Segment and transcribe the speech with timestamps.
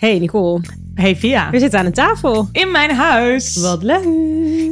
[0.00, 0.60] Hey Nicole,
[0.94, 1.50] Hey Via.
[1.50, 2.48] we zitten aan een tafel.
[2.52, 3.56] In mijn huis.
[3.56, 4.08] Wat leuk.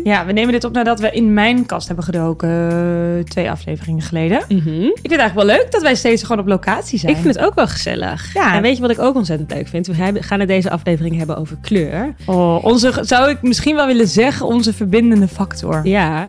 [0.04, 3.24] Ja, we nemen dit op nadat we in mijn kast hebben gedoken.
[3.28, 4.38] Twee afleveringen geleden.
[4.48, 4.58] Mhm.
[4.58, 7.12] Ik vind het eigenlijk wel leuk dat wij steeds gewoon op locatie zijn.
[7.12, 8.34] Ik vind het ook wel gezellig.
[8.34, 8.54] Ja.
[8.54, 9.86] En weet je wat ik ook ontzettend leuk vind?
[9.86, 12.14] We gaan het deze aflevering hebben over kleur.
[12.26, 15.86] Oh, onze, zou ik misschien wel willen zeggen, onze verbindende factor.
[15.86, 16.26] Ja.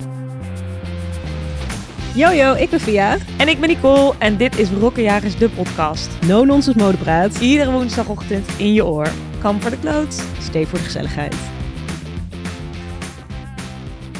[2.15, 3.17] Yo yo, ik ben Via.
[3.37, 6.09] En ik ben Nicole en dit is Rokkenjagers, de podcast.
[6.27, 7.39] No nonsense modepraat.
[7.39, 9.07] Iedere woensdagochtend in je oor.
[9.41, 10.23] Kam voor de kloot.
[10.41, 11.35] Stay voor de gezelligheid.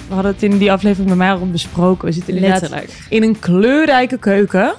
[0.08, 2.06] We hadden het in die aflevering bij mij al besproken.
[2.06, 3.06] We zitten Letterlijk.
[3.10, 4.74] in een kleurrijke keuken.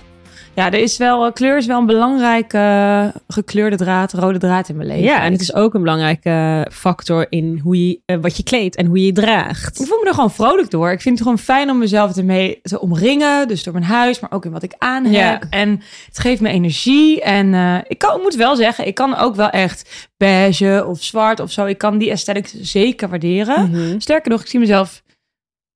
[0.55, 4.69] Ja, er is wel, eh, kleur is wel een belangrijke eh, gekleurde draad, rode draad
[4.69, 5.05] in mijn leven.
[5.05, 8.77] Ja, en het is ook een belangrijke factor in hoe je, eh, wat je kleedt
[8.77, 9.81] en hoe je je draagt.
[9.81, 10.91] Ik voel me er gewoon vrolijk door.
[10.91, 13.49] Ik vind het gewoon fijn om mezelf ermee te omringen.
[13.49, 15.13] Dus door mijn huis, maar ook in wat ik aan heb.
[15.13, 15.41] Ja.
[15.51, 17.21] En het geeft me energie.
[17.21, 17.55] En
[17.89, 21.51] ik, kan, ik moet wel zeggen, ik kan ook wel echt beige of zwart of
[21.51, 21.65] zo.
[21.65, 23.71] Ik kan die aesthetic zeker waarderen.
[23.71, 24.01] Mhm.
[24.01, 25.03] Sterker nog, ik zie mezelf...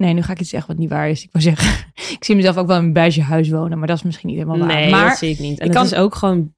[0.05, 1.23] Nee, nu ga ik iets zeggen wat niet waar is.
[1.23, 1.85] Ik wou zeggen,
[2.17, 3.79] ik zie mezelf ook wel in een beige huis wonen.
[3.79, 4.67] Maar dat is misschien niet helemaal waar.
[4.77, 5.59] Nee, maar dat zie ik niet.
[5.59, 6.55] En ik het kan- is ook gewoon...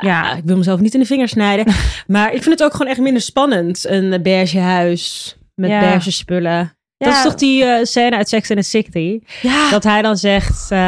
[0.00, 1.74] ja, Ik wil mezelf niet in de vingers snijden.
[2.06, 3.84] maar ik vind het ook gewoon echt minder spannend.
[3.84, 5.80] Een beige huis met Ja.
[5.80, 6.76] beige spullen.
[7.04, 9.20] Dat is toch die eh, scène uit Sex and the City?
[9.42, 9.70] ja.
[9.70, 10.78] Dat hij dan zegt, eh,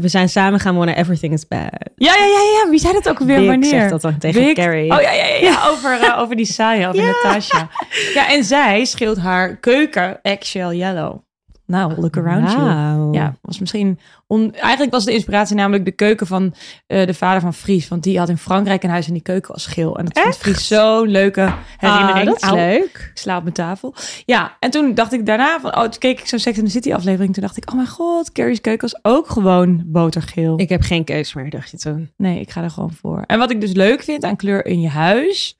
[0.00, 1.68] we zijn samen gaan wonen, everything is bad.
[1.96, 2.70] ja, ja, ja, ja.
[2.70, 3.38] Wie zei dat ook alweer?
[3.38, 3.68] Big Wanneer?
[3.70, 4.90] zegt dat dan tegen Big- Carrie.
[4.92, 5.66] Oh ja, ja, ja, ja.
[5.68, 7.68] Over, eh, over die saai, over Natasha.
[8.14, 11.22] Ja, en zij scheelt haar keuken eggshell yellow.
[11.66, 13.12] Nou, look around you.
[13.12, 13.98] Ja, was misschien...
[14.26, 14.54] On...
[14.54, 16.54] Eigenlijk was de inspiratie namelijk de keuken van
[16.86, 17.88] eh, de vader van Fries.
[17.88, 19.98] Want die had in Frankrijk een huis en die keuken was geel.
[19.98, 20.38] En dat vond Echt?
[20.38, 22.18] Fries zo'n leuke herinnering.
[22.18, 23.10] Ah, dat is Au, leuk.
[23.10, 23.94] Ik sla op mijn tafel.
[24.24, 25.76] Ja, en toen dacht ik daarna van...
[25.76, 27.32] Oh, toen keek ik zo'n Sex in the City aflevering.
[27.32, 30.60] Toen dacht ik, oh mijn god, Carrie's keuken was ook gewoon botergeel.
[30.60, 32.10] Ik heb geen keus meer, dacht je toen.
[32.16, 33.22] Nee, ik ga er gewoon voor.
[33.26, 35.58] En wat ik dus leuk vind aan kleur in je huis.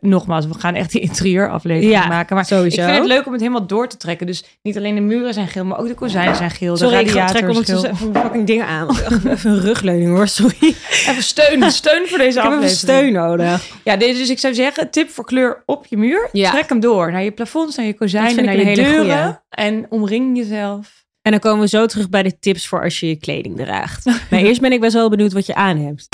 [0.00, 2.34] Nogmaals, we gaan echt die interieuraflevering Ja, maken.
[2.36, 2.80] Maar sowieso.
[2.80, 4.26] ik vind het leuk om het helemaal door te trekken.
[4.26, 6.76] Dus niet alleen de muren zijn geel, maar ook de kozijnen zijn geel.
[6.76, 8.88] Sorry, de ik ga trekken ondertussen even fucking dingen aan.
[9.30, 10.74] Even een rugleuning hoor, sorry.
[11.08, 12.70] Even steun, steun voor deze Ik heb even aflevering.
[12.70, 13.70] steun nodig.
[13.84, 16.28] Ja, dus ik zou zeggen, tip voor kleur op je muur.
[16.32, 16.50] Ja.
[16.50, 18.96] Trek hem door naar je plafonds, naar je kozijnen, naar je deuren.
[19.16, 19.38] goeie.
[19.50, 21.02] En omring jezelf.
[21.22, 24.04] En dan komen we zo terug bij de tips voor als je je kleding draagt.
[24.04, 26.08] Maar eerst ben ik best wel benieuwd wat je aan hebt.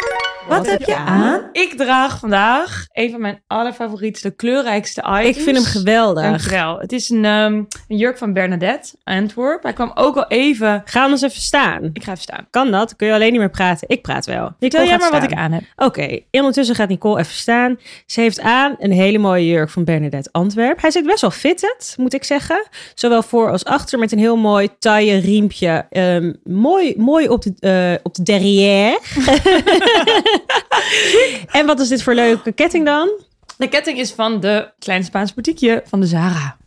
[1.52, 5.36] Ik draag vandaag een van mijn allerfavorietste, kleurrijkste items.
[5.36, 6.22] Ik vind hem geweldig.
[6.22, 6.78] Dankjewel.
[6.78, 7.54] Het is een, ehm,
[7.88, 9.62] een jurk van Bernadette Antwerp.
[9.62, 10.82] Hij kwam ook al even...
[10.84, 11.90] Ga anders even staan.
[11.92, 12.46] Ik ga even staan.
[12.50, 12.96] Kan dat?
[12.96, 13.88] Kun je alleen niet meer praten?
[13.88, 14.52] Ik praat wel.
[14.58, 15.38] Vertel jij maar wat ik aan.
[15.38, 15.62] aan heb.
[15.76, 17.78] Oké, ondertussen gaat Nicole even staan.
[18.06, 20.80] Ze heeft aan een hele mooie jurk van Bernadette Antwerp.
[20.80, 22.68] Hij zit best wel fitted, moet ik zeggen.
[22.94, 25.86] Zowel voor als achter met een heel mooi taille riempje.
[25.90, 28.98] Ehm, mooi, mooi op de, eh, op de derrière.
[31.58, 33.10] en wat is dit voor leuke ketting dan?
[33.56, 36.58] De ketting is van de kleine Spaanse boutiqueje van de Zara.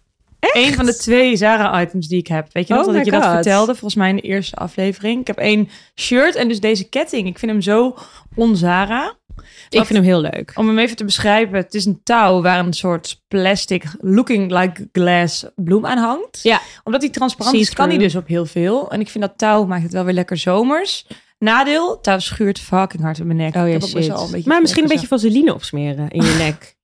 [0.51, 2.47] Een van de twee Zara-items die ik heb.
[2.51, 3.71] Weet je nog Oh dat je dat vertelde?
[3.71, 5.21] Volgens mij in de eerste aflevering.
[5.21, 7.27] Ik heb één shirt en dus deze ketting.
[7.27, 7.97] Ik vind hem zo
[8.35, 9.17] on-Zara.
[9.69, 10.51] Ik vind hem heel leuk.
[10.55, 11.55] Om hem even te beschrijven.
[11.55, 16.39] Het is een touw waar een soort plastic looking like glass bloem aan hangt.
[16.43, 16.61] Ja.
[16.83, 18.91] Omdat hij transparant is, kan hij dus op heel veel.
[18.91, 21.07] En ik vind dat touw maakt het wel weer lekker zomers.
[21.43, 23.55] Nadeel, touw schuurt fucking hard in mijn nek.
[23.55, 24.25] Oh Ik ja, heb ook best wel shit.
[24.25, 26.75] een beetje Maar misschien een beetje vaseline opsmeren in je nek.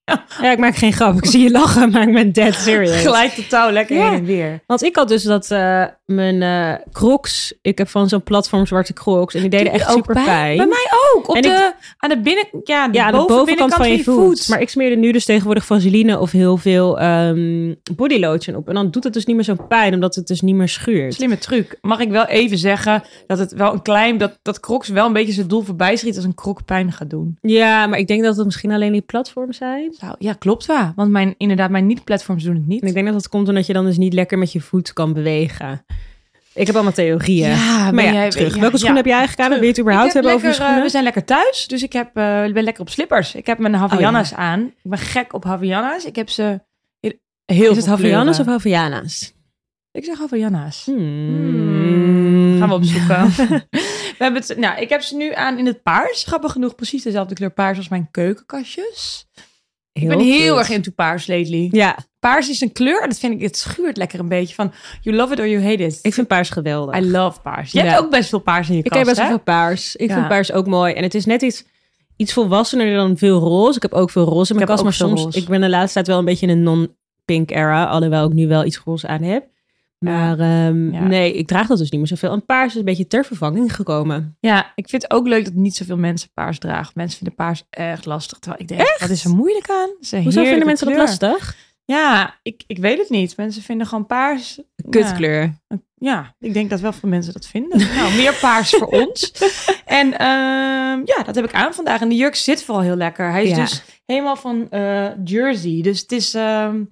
[0.42, 1.18] Ja, ik maak geen grap.
[1.18, 3.02] Ik zie je lachen, maar ik ben dead serious.
[3.02, 4.10] Gelijk de touw lekker Ja.
[4.10, 4.60] heen en weer.
[4.66, 8.94] Want ik had dus dat eh, mijn eh crocs, ik heb van zo'n platform zwarte
[8.94, 10.58] crocs en die deden echt super bij, pijn.
[10.58, 11.30] bij mij ook.
[11.30, 14.04] Op En de, aan de binnen, ja, de, ja, aan de boven, bovenkant van je
[14.04, 14.16] voet.
[14.16, 14.48] voet.
[14.48, 18.68] Maar ik smeerde nu dus tegenwoordig vaseline of heel veel ehm body lotion op.
[18.68, 21.14] En dan doet het dus niet meer zo'n pijn, omdat het dus niet meer schuurt.
[21.14, 21.78] Slimme truc.
[21.82, 25.14] Mag ik wel even zeggen dat het wel een klein, dat, dat Crocs wel een
[25.14, 27.38] beetje zijn doel voorbij schiet als een krok pijn gaat doen.
[27.42, 29.96] Ja, maar ik denk dat het misschien alleen die platforms zijn.
[30.02, 30.92] Nou, ja, klopt wel.
[30.96, 32.82] Want mijn, inderdaad, mijn niet-platforms doen het niet.
[32.82, 34.94] En ik denk dat dat komt omdat je dan dus niet lekker met je voet
[34.94, 35.86] kan bewegen.
[36.54, 37.50] Ik heb allemaal theorieën.
[37.50, 38.56] Ja, maar ja, jij- terug.
[38.56, 39.04] ja, Welke schoenen ja.
[39.04, 39.56] heb jij eigenlijk aan?
[39.56, 40.86] Wil je het überhaupt hebben over je lekker, eh, schoenen?
[40.86, 43.36] we zijn lekker thuis, dus ik, heb, eh, ik ben lekker op slippers.
[43.36, 44.62] Ik heb mijn Havaianas aan.
[44.62, 46.06] Ik ben gek op Havaianas.
[46.06, 46.62] Ik heb ze
[47.46, 48.46] heel Is het Havaianas of.
[48.46, 49.34] Havaianas?
[49.92, 50.86] Ik zeg Havaianas.
[50.86, 52.56] Hmm.
[52.60, 53.28] Gaan we opzoeken.
[54.18, 56.24] we hebben het, nou, ik heb ze nu aan in het paars.
[56.24, 59.28] Grappig genoeg precies dezelfde kleur paars als mijn keukenkastjes.
[60.02, 61.68] Ik ben heel erg into paars lately.
[61.72, 64.72] Ja, Paars is een kleur en dat vind ik, het schuurt lekker een beetje van
[65.02, 66.00] you love it or you hate it.
[66.02, 66.98] ik vind paars geweldig.
[66.98, 67.72] I love paars.
[67.72, 67.86] Je Ja.
[67.86, 69.96] hebt ook best veel paars in je Ik kast, heb best veel paars.
[69.96, 70.16] Ik Ja.
[70.16, 70.94] vind paars ook mooi.
[70.94, 71.66] En het is net iets,
[72.18, 73.76] iets volwassener dan veel roze.
[73.76, 74.84] Ik heb ook veel roze in mijn kast.
[74.84, 75.38] Maar soms, roze.
[75.40, 77.86] ik ben de laatste tijd wel een beetje in een non-pink era.
[77.86, 79.48] Alhoewel ik nu wel iets roze aan heb.
[80.00, 81.04] Maar ehm, Ja.
[81.08, 82.32] nee, ik draag dat dus niet meer zoveel.
[82.32, 84.38] En paars is een beetje ter vervanging gekomen.
[84.40, 86.92] Ja, ik vind het ook leuk dat niet zoveel mensen paars dragen.
[86.96, 88.40] Mensen vinden paars echt lastig.
[88.40, 90.22] Terwijl ik denk, wat is er moeilijk aan?
[90.24, 91.00] Hoezo vinden mensen kleur.
[91.00, 91.56] dat lastig?
[91.86, 93.38] Ja, ik, ik weet het niet.
[93.38, 94.60] Mensen vinden gewoon paars...
[94.90, 95.42] Kutkleur.
[95.68, 97.78] Ja, ja, ik denk dat wel veel mensen dat vinden.
[97.96, 99.32] nou, meer paars voor ons.
[99.86, 102.02] En ehm, ja, dat heb ik aan vandaag.
[102.02, 103.32] En de jurk zit vooral heel lekker.
[103.32, 103.56] Hij is Ja.
[103.56, 105.82] dus helemaal van eh, jersey.
[105.82, 106.34] Dus het is...
[106.34, 106.84] ehm,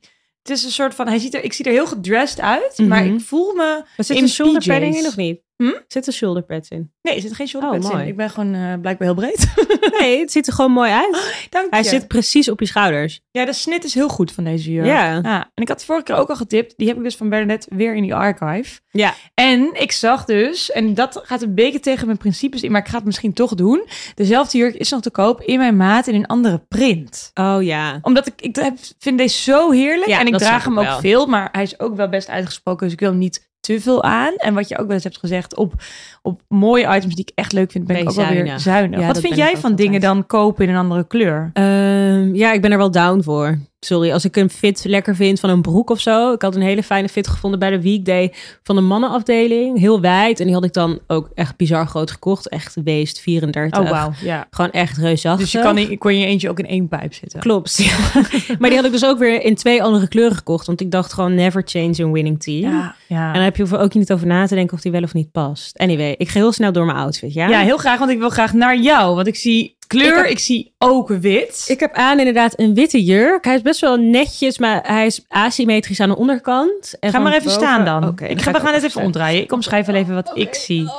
[0.48, 3.06] het is een soort van, hij ziet er, ik zie er heel gedressed uit, maar
[3.06, 3.14] Mhm.
[3.16, 4.10] ik voel me Maar zit
[4.56, 5.02] er padding PJ's.
[5.04, 5.40] in of niet?
[5.58, 5.72] Hm?
[5.88, 6.92] Zit er shoulder pads in?
[7.02, 7.96] Nee, er zit geen shoulder Oh, pads in.
[7.98, 8.08] mooi.
[8.10, 9.46] Ik ben gewoon eh, blijkbaar heel breed.
[10.00, 11.48] Nee, het ziet er gewoon mooi uit.
[11.50, 11.90] Dank Hij je.
[11.90, 13.22] zit precies op je schouders.
[13.32, 14.86] Ja, de snit is heel goed van deze jurk.
[14.86, 15.16] Ja.
[15.24, 16.74] En ik had de vorige keer ook al getipt.
[16.78, 18.80] Die heb ik dus van Bernadette weer in die archive.
[18.90, 19.14] Ja.
[19.34, 22.88] En ik zag dus, en dat gaat een beetje tegen mijn principes in, maar ik
[22.88, 23.86] ga het misschien toch doen.
[24.16, 27.32] Dezelfde jurk is nog te koop in mijn maat in een andere print.
[27.34, 28.00] Oh ja.
[28.02, 30.08] Omdat ik, ik vind deze zo heerlijk.
[30.10, 31.00] Ja, en ik draag hem ook wel.
[31.00, 32.84] veel, maar hij is ook wel best uitgesproken.
[32.84, 34.34] Dus ik wil hem niet te veel aan.
[34.36, 35.74] En wat je ook wel eens hebt gezegd, op,
[36.22, 38.60] op mooie items die ik echt leuk vind, ben Ben ik je ook wel weer
[38.60, 39.00] zuinig.
[39.00, 39.78] Ja, wat vind jij van altijd.
[39.78, 41.50] dingen dan kopen in een andere kleur?
[41.54, 43.58] Ehm, ja, ik ben er wel down voor.
[43.80, 46.34] Sorry, als ik een fit lekker vind van een broek of zo.
[46.34, 48.34] Ik had een hele fijne fit gevonden bij de weekday
[48.64, 49.80] van de mannenafdeling.
[49.80, 50.40] Heel wijd.
[50.40, 52.50] En die had ik dan ook echt bizar groot gekocht.
[52.50, 53.82] Echt weest 34.
[53.82, 54.12] Oh, wauw.
[54.22, 54.48] Ja.
[54.50, 55.42] Gewoon echt reusachtig.
[55.42, 57.40] Dus je kan, in, kon je eentje ook in één pijp zitten.
[57.40, 57.78] Klopt.
[57.78, 57.98] ja.
[58.60, 60.68] maar die had ik dus ook weer in twee andere kleuren gekocht.
[60.68, 62.72] Want ik dacht gewoon never change a winning team.
[62.72, 63.28] Ja, ja.
[63.28, 65.32] En dan heb je ook niet over na te denken of die wel of niet
[65.32, 65.78] past.
[65.78, 67.48] Anyway, ik ga heel snel door mijn outfit, ja?
[67.48, 69.16] ja, heel graag, want ik wil graag naar jou.
[69.16, 71.66] Want ik zie kleur, Ik zie ook wit.
[71.68, 73.46] Ik heb aan inderdaad een witte jurk.
[73.46, 76.96] Hij is best wel netjes, maar hij is asymmetrisch aan de onderkant.
[77.00, 78.08] En Ga maar even boven- staan dan.
[78.08, 79.42] Oké, ik dan ga, we gaan het even omdraaien.
[79.42, 80.90] Ik omschrijf wel even wat ik zie.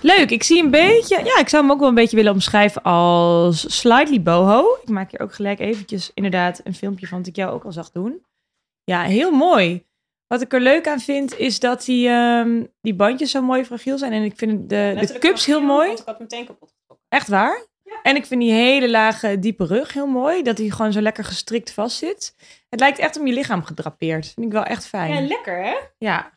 [0.00, 1.20] Leuk, ik zie een beetje...
[1.24, 4.78] Ja, ik zou hem ook wel een beetje willen omschrijven als slightly boho.
[4.82, 7.72] Ik maak hier ook gelijk eventjes inderdaad een filmpje van, dat ik jou ook al
[7.72, 8.22] zag doen.
[8.84, 9.86] Ja, heel mooi.
[10.26, 13.98] Wat ik er leuk aan vind, is dat die, ehm, die bandjes zo mooi fragiel
[13.98, 14.12] zijn.
[14.12, 15.90] En ik vind de, de cups heel mooi.
[15.90, 17.06] Ik had meteen kapot getrokken.
[17.08, 17.66] Echt waar?
[18.02, 20.42] En ik vind die hele lage, diepe rug heel mooi.
[20.42, 22.34] Dat hij gewoon zo lekker gestrikt vast zit.
[22.68, 24.32] Het lijkt echt om je lichaam gedrapeerd.
[24.34, 25.12] Vind ik wel echt fijn.
[25.12, 25.74] Ja, lekker hè?
[25.98, 26.32] Ja.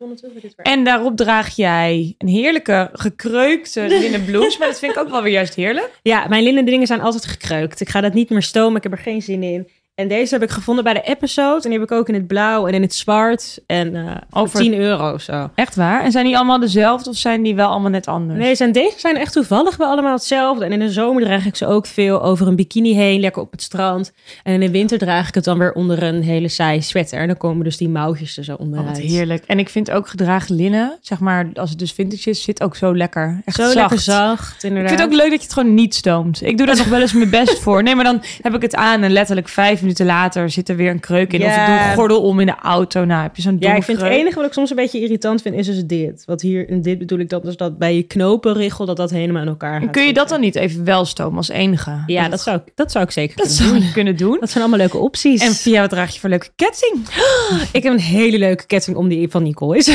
[0.58, 4.60] En daarop draag jij een heerlijke, gekreukte linnen blouse.
[4.60, 6.00] maar dat vind ik ook wel weer juist heerlijk.
[6.02, 7.82] Ja, mijn linnen dingen zijn altijd gekreukt.
[7.82, 8.78] Ik ga dat niet meer stomen.
[8.78, 9.68] Ik heb er geen zin in.
[10.02, 11.64] En deze heb ik gevonden bij de episode.
[11.64, 13.60] En die heb ik ook in het blauw en in het zwart.
[13.66, 15.50] En eh Over- 10 euro zo.
[15.56, 16.04] Echt waar?
[16.04, 18.40] En zijn die allemaal dezelfde of zijn die wel allemaal net anders?
[18.40, 20.66] Nee, zijn, deze zijn echt toevallig wel allemaal hetzelfde.
[20.66, 23.52] En in de zomer draag ik ze ook veel over een bikini heen, lekker op
[23.52, 24.12] het strand.
[24.44, 27.20] En in de winter draag ik het dan weer onder een hele saaie sweater.
[27.20, 28.88] En dan komen dus die mouwtjes er zo Oh, onderuit.
[28.88, 29.44] wat heerlijk.
[29.48, 32.76] En ik vind ook gedragen linnen, zeg maar, als het dus vintage is, zit ook
[32.76, 33.42] zo lekker.
[33.46, 33.76] Echt Zo zacht.
[33.76, 34.90] lekker zacht, Ik inderdaad.
[34.90, 36.42] vind het ook leuk dat je het gewoon niet stoomt.
[36.44, 37.84] Ik doe daar nog wel eens mijn best voor.
[37.84, 40.90] Nee, maar dan heb ik het aan en letterlijk vijf minuten later zit er weer
[40.90, 41.40] een kreuk in.
[41.42, 41.66] Of ik Ja.
[41.66, 43.06] doe een gordel om in de auto.
[43.06, 45.42] Nou, heb je zo'n Ja, ik vind het enige wat ik soms een beetje irritant
[45.42, 46.24] vind, is dus dit.
[46.26, 49.42] Wat hier, en dit bedoel ik dan, dus dat bij je knopenrichel, dat dat helemaal
[49.42, 52.04] in elkaar En gaat kun je dat dan niet even wel stomen als enige?
[52.06, 53.92] Ja, dat zou, ik- dat zou ik zeker dat kunnen zou doen.
[53.94, 54.38] kunnen doen.
[54.40, 55.42] Dat zijn allemaal leuke opties.
[55.42, 56.96] En via wat draag je voor leuke ketting?
[57.72, 59.88] ik heb een hele leuke ketting om die van Nicole is.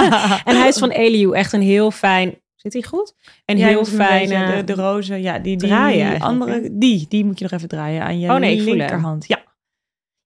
[0.44, 1.32] en hij is van Eliu.
[1.32, 2.34] Echt een heel fijn...
[2.62, 3.14] Zit hij goed?
[3.44, 4.56] Ja, je heel fijne...
[4.56, 7.68] De, de roze, ja, die, die draaien eigenlijk, andere, die, die moet je nog even
[7.68, 9.28] draaien aan je Oh nee, linkerhand.
[9.28, 9.42] Ja.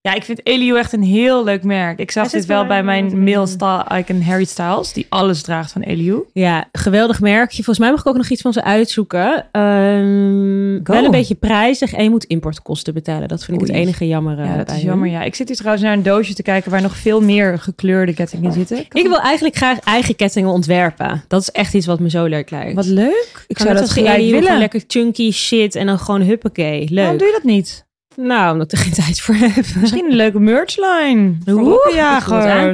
[0.07, 1.99] Ja, ik vind Elio echt een heel leuk merk.
[1.99, 5.81] Ik zag dit wel bij mijn male style icon Harry Styles, die alles draagt van
[5.81, 6.25] Elio.
[6.33, 7.63] Ja, geweldig merkje.
[7.63, 9.45] Volgens mij mag ik ook nog iets van ze uitzoeken.
[9.51, 13.27] Ehm, wel een beetje prijzig en je moet importkosten betalen.
[13.27, 14.37] Dat vind ik het enige jammer.
[14.37, 14.85] Ja, eh, dat is hun.
[14.85, 15.09] jammer.
[15.09, 18.13] Ja, ik zit hier trouwens naar een doosje te kijken waar nog veel meer gekleurde
[18.13, 18.77] kettingen zitten.
[18.77, 21.23] Ik wil eigenlijk graag eigen kettingen ontwerpen.
[21.27, 22.75] Dat is echt iets wat me zo leuk lijkt.
[22.75, 23.45] Wat leuk.
[23.47, 24.57] Ik zou dat gelijk gewoon willen.
[24.57, 26.79] Lekker chunky shit en dan gewoon huppakee.
[26.79, 26.99] Leuk.
[26.99, 27.85] Waarom doe je dat niet?
[28.21, 29.65] Nou, omdat ik er geen tijd voor heb.
[29.79, 31.33] Misschien een leuke merchline.
[31.47, 31.95] Oeh,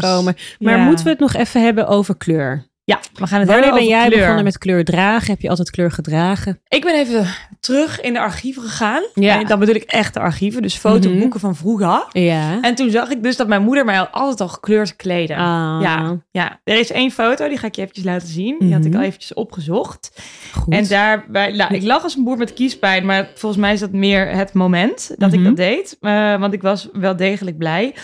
[0.01, 0.35] aankomen.
[0.59, 0.85] Maar Ja.
[0.85, 2.63] moeten we het nog even hebben over kleur?
[2.85, 4.19] Ja, we gaan het Wanneer hebben ben jij kleur.
[4.19, 5.31] begonnen met kleur dragen?
[5.31, 6.59] Heb je altijd kleur gedragen?
[6.67, 7.27] Ik ben even
[7.59, 9.03] terug in de archieven gegaan.
[9.13, 9.39] Ja.
[9.39, 12.05] En dan bedoel ik echt de archieven, dus fotoboeken van vroeger.
[12.11, 12.61] Ja.
[12.61, 15.37] En toen zag ik dus dat mijn moeder mij al altijd al gekleurd kleden.
[15.37, 18.55] Ah, Ja, ja, er is één foto, die ga ik je eventjes laten zien.
[18.59, 18.99] Die had ik Mhm.
[18.99, 20.21] al eventjes opgezocht.
[20.53, 20.73] goed.
[20.73, 23.91] En daarbij, nou, ik lag als een boer met kiespijn, maar volgens mij is dat
[23.91, 25.39] meer het moment dat Mhm.
[25.39, 25.97] ik dat deed.
[26.01, 27.95] Eh, want ik was wel degelijk blij.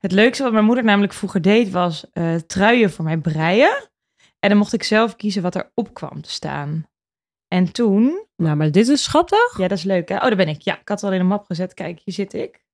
[0.00, 3.90] Het leukste wat mijn moeder namelijk vroeger deed, was eh, truien voor mij breien.
[4.42, 6.86] En dan mocht ik zelf kiezen wat erop kwam te staan.
[7.48, 9.58] En toen, Nou, maar dit is schattig.
[9.58, 10.14] ja, dat is leuk hè?
[10.14, 10.60] Oh, daar ben ik.
[10.60, 11.74] Ja, ik had het al in een map gezet.
[11.74, 12.64] Kijk, hier zit ik.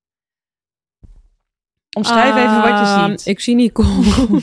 [1.97, 3.27] Omschrijf even wat je Ah, ziet.
[3.27, 4.41] Ik zie Nicole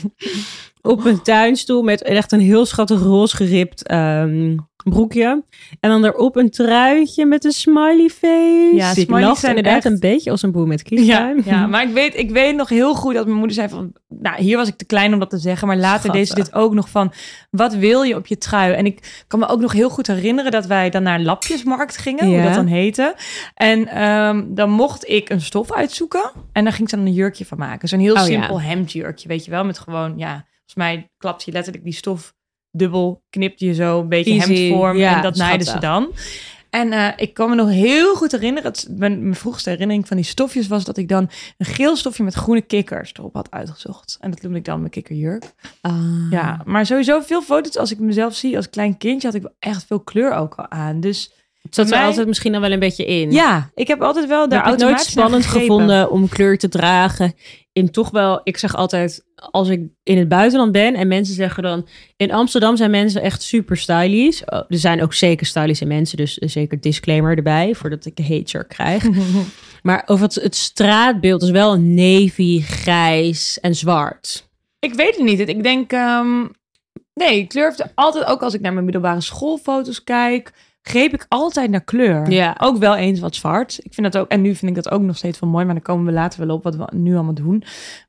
[0.82, 4.56] op een tuinstoel met echt een heel schattig roze geript ehm,
[4.90, 5.44] broekje.
[5.80, 8.70] En dan erop een truitje met een smiley face.
[8.74, 11.42] Ja, ik smileys zijn inderdaad echt- een beetje als een boer met Ja, kiespijn.
[11.44, 13.92] ja, maar ik weet, ik weet nog heel goed dat mijn moeder zei van...
[14.08, 15.68] Nou, hier was ik te klein om dat te zeggen.
[15.68, 16.52] Maar later deed ze Schattig.
[16.54, 17.12] dit ook nog van...
[17.50, 18.72] Wat wil je op je trui?
[18.74, 20.50] En ik kan me ook nog heel goed herinneren...
[20.50, 22.24] dat wij dan naar Lapjesmarkt gingen.
[22.26, 22.44] Hoe Ja.
[22.44, 23.14] dat dan heette.
[23.54, 26.30] En ehm, dan mocht ik een stof uitzoeken.
[26.52, 27.88] En dan ging ze dan een jurkje van maken.
[27.88, 28.24] Zo'n heel Oh, ja.
[28.24, 29.64] simpel hemdjurkje, weet je wel.
[29.64, 30.44] Met gewoon, ja...
[30.66, 32.34] Volgens mij klapt je letterlijk die stof
[32.76, 33.22] dubbel.
[33.30, 34.54] Knipt je zo een beetje Easy.
[34.54, 34.96] hemdvorm.
[34.96, 36.12] Ja, en dat naaiden ze dan.
[36.70, 40.16] En eh, ik kan me nog heel goed herinneren, het, mijn, mijn vroegste herinnering van
[40.16, 44.18] die stofjes was dat ik dan een geel stofje met groene kikkers erop had uitgezocht.
[44.20, 45.44] En dat noemde ik dan mijn kikkerjurk.
[45.80, 46.30] Ah.
[46.30, 49.84] Ja, maar sowieso veel foto's als ik mezelf zie als klein kindje had ik echt
[49.86, 51.00] veel kleur ook al aan.
[51.00, 51.32] Dus
[51.66, 53.30] Het zat er mij- altijd misschien dan wel een beetje in.
[53.30, 57.34] ja, ik heb altijd wel heb ik nooit spannend gevonden om kleur te dragen.
[57.72, 61.62] In toch wel, ik zeg altijd, als ik in het buitenland ben en mensen zeggen
[61.62, 64.40] dan, in Amsterdam zijn mensen echt super stylish.
[64.44, 68.48] Oh, er zijn ook zeker stylische mensen, dus zeker disclaimer erbij, voordat ik de hate
[68.48, 69.04] shirt krijg.
[69.82, 74.48] maar over het, het straatbeeld is wel navy, grijs en zwart.
[74.78, 75.48] Ik weet het niet.
[75.48, 76.44] Ik denk, ehm,
[77.14, 80.52] nee, kleur heeft altijd, ook als ik naar mijn middelbare schoolfoto's kijk,
[80.88, 82.30] greep ik altijd naar kleur.
[82.30, 82.56] Ja.
[82.58, 83.78] Ook wel eens wat zwart.
[83.82, 85.74] Ik vind dat ook, en nu vind ik dat ook nog steeds wel mooi, maar
[85.74, 87.62] daar komen we later wel op wat we nu allemaal doen.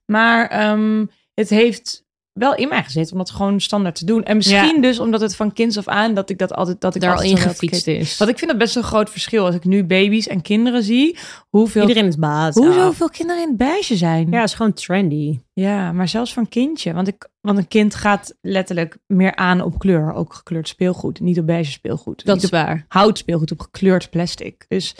[0.05, 2.06] Maar ehm, het heeft
[2.37, 4.23] wel in mij gezeten om dat gewoon standaard te doen.
[4.23, 7.01] En misschien dus omdat het van kinds af aan dat ik dat altijd dat ik
[7.01, 8.01] Daar al altijd in zo had gefietst gekeken.
[8.01, 8.17] is.
[8.17, 11.17] Want ik vind dat best een groot verschil als ik nu baby's en kinderen zie.
[11.49, 12.55] Hoeveel, Iedereen is baas.
[12.55, 12.93] hoezo Ja.
[12.93, 14.29] veel kinderen in het beige zijn.
[14.31, 15.39] Ja, het is gewoon trendy.
[15.53, 16.93] Ja, maar zelfs van kindje.
[16.93, 20.13] Want, ik, want een kind gaat letterlijk meer aan op kleur.
[20.13, 21.19] Ook gekleurd speelgoed.
[21.19, 22.25] Niet op beige speelgoed.
[22.25, 22.85] Dat niet is waar.
[22.87, 24.65] hout speelgoed, op gekleurd plastic.
[24.67, 24.95] Dus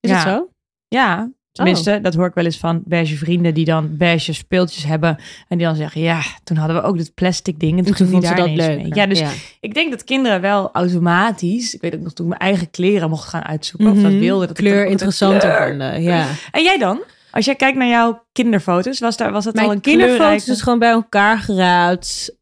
[0.00, 0.48] Is ja, het zo?
[0.88, 5.16] Ja, tenminste, dat hoor ik wel eens van beige vrienden die dan beige speeltjes hebben.
[5.48, 7.78] En die dan zeggen, ja, toen hadden we ook dit plastic ding.
[7.78, 8.76] En toen, En toen vond ze dat leuk.
[8.82, 8.94] mee.
[8.94, 9.22] Ja, dus
[9.60, 11.74] ik denk dat kinderen wel automatisch...
[11.74, 13.90] Ik weet ook nog toen ik mijn eigen kleren mocht gaan uitzoeken.
[13.90, 14.20] Of dat Mhm.
[14.20, 14.46] wilde.
[14.46, 16.02] Dat kleur interessanter vonden.
[16.02, 16.26] Ja.
[16.50, 17.02] En jij dan?
[17.30, 20.50] Als jij kijkt naar jouw kinderfoto's, was, daar, was dat al een kinderfoto's kleurrijke...
[20.52, 22.36] is gewoon bij elkaar geraapt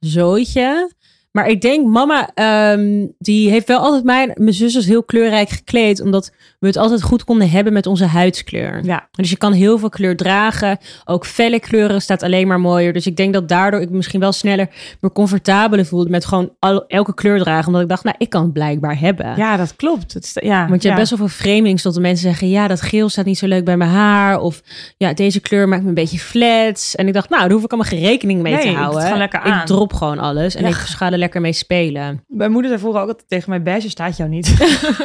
[0.00, 0.90] zootje.
[1.34, 6.00] Maar ik denk, mama, ehm, die heeft wel altijd mijn, mijn zusters heel kleurrijk gekleed.
[6.00, 8.80] Omdat we het altijd goed konden hebben met onze huidskleur.
[8.84, 10.78] Ja, Dus je kan heel veel kleur dragen.
[11.04, 12.92] Ook felle kleuren staat alleen maar mooier.
[12.92, 14.68] Dus ik denk dat daardoor ik misschien wel sneller
[15.00, 17.66] me comfortabeler voelde met gewoon al, elke kleur dragen.
[17.66, 19.36] Omdat ik dacht, nou, ik kan het blijkbaar hebben.
[19.36, 20.12] ja, dat klopt.
[20.14, 20.94] Het, ja, Want je ja.
[20.94, 22.48] hebt best wel veel framings tot de mensen zeggen...
[22.48, 24.40] ja, dat geel staat niet zo leuk bij mijn haar.
[24.40, 24.62] Of
[24.96, 26.94] ja, deze kleur maakt me een beetje flats.
[26.94, 28.82] En ik dacht, nou, daar hoef ik allemaal geen rekening mee Nee, te ik doe
[28.84, 29.02] het houden.
[29.12, 29.60] gewoon lekker aan.
[29.60, 30.54] Ik drop gewoon alles.
[30.54, 30.68] En Ja.
[30.68, 32.24] ik er lekker mee spelen.
[32.28, 34.54] Mijn moeder zei vroeger ook altijd tegen mij, beige staat jou niet.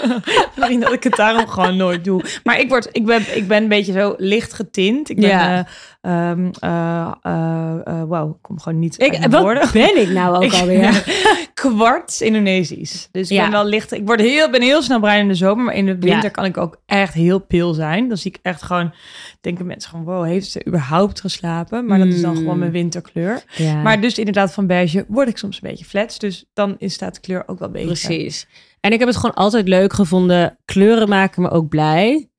[0.55, 2.23] Misschien dat ik het daarom gewoon nooit doe.
[2.43, 5.09] Maar ik, word, ik, ben, ik ben een beetje zo licht getint.
[5.09, 5.57] Ik ben, Ja.
[5.57, 5.63] eh,
[6.01, 9.69] ehm, eh, eh, eh, wauw, ik kom gewoon niet uit Ik, wat woorden.
[9.73, 11.03] ben ik nou ook Ik- alweer?
[11.53, 13.07] Kwarts Indonesisch.
[13.11, 13.41] Dus ik Ja.
[13.43, 13.91] ben wel licht.
[13.91, 16.29] Ik word heel, ben heel snel bruin in de zomer, maar in de winter Ja.
[16.29, 18.07] kan ik ook echt heel pil zijn.
[18.07, 18.93] Dan zie ik echt gewoon,
[19.41, 21.85] denken mensen gewoon, wow, heeft ze überhaupt geslapen?
[21.85, 23.43] Maar dat is dan gewoon mijn winterkleur.
[23.55, 26.19] Ja, Maar dus inderdaad van beige word ik soms een beetje flats.
[26.19, 27.87] Dus dan is staat de kleur ook wel beter.
[27.87, 28.47] precies.
[28.79, 30.57] En ik heb het gewoon altijd leuk gevonden.
[30.65, 32.29] Kleuren maken me ook blij.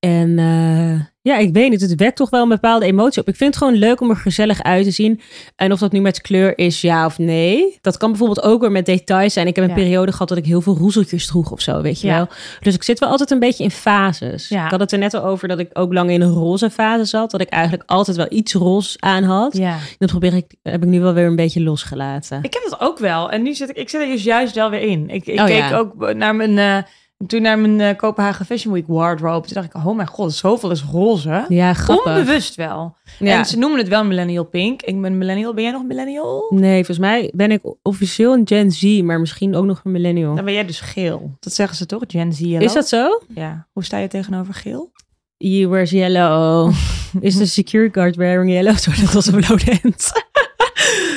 [0.00, 3.28] En eh, ja, ik weet niet, het wekt toch wel een bepaalde emotie op.
[3.28, 5.20] Ik vind het gewoon leuk om er gezellig uit te zien.
[5.56, 7.78] En of dat nu met kleur is, ja of nee.
[7.80, 9.46] Dat kan bijvoorbeeld ook weer met details zijn.
[9.46, 9.76] Ik heb een Ja.
[9.76, 12.16] periode gehad dat ik heel veel roezeltjes droeg of zo, weet je Ja.
[12.16, 12.26] wel.
[12.60, 14.48] Dus ik zit wel altijd een beetje in fases.
[14.48, 14.64] Ja.
[14.64, 17.04] Ik had het er net al over dat ik ook lang in een roze fase
[17.04, 17.30] zat.
[17.30, 19.56] Dat ik eigenlijk altijd wel iets roze aan had.
[19.56, 19.76] Ja.
[19.98, 22.38] Dat probeer ik, heb ik nu wel weer een beetje losgelaten.
[22.42, 23.30] Ik heb dat ook wel.
[23.30, 25.08] En nu zit ik, ik zit er dus juist wel weer in.
[25.10, 26.90] Ik, ik Oh, keek ook naar mijn, eh,
[27.26, 29.46] toen naar mijn eh, Kopenhagen Fashion Week wardrobe.
[29.46, 31.44] Toen dacht ik, oh mijn god, zoveel is roze.
[31.48, 32.06] ja, grappig.
[32.06, 32.96] Onbewust wel.
[33.18, 33.38] Ja.
[33.38, 34.82] En ze noemen het wel millennial pink.
[34.82, 35.54] Ik ben millennial.
[35.54, 36.46] Ben jij nog millennial?
[36.54, 40.34] Nee, volgens mij ben ik officieel een Gen Z, maar misschien ook nog een millennial.
[40.34, 41.36] Dan ben jij dus geel.
[41.40, 42.02] Dat zeggen ze toch?
[42.08, 42.62] Gen Z yellow?
[42.62, 43.22] Is dat zo?
[43.34, 43.66] Ja.
[43.72, 44.92] Hoe sta je tegenover geel?
[45.36, 46.72] You wears yellow.
[47.20, 48.76] Is de security guard wearing yellow?
[48.82, 50.12] Sorry, dat was een blauwdent.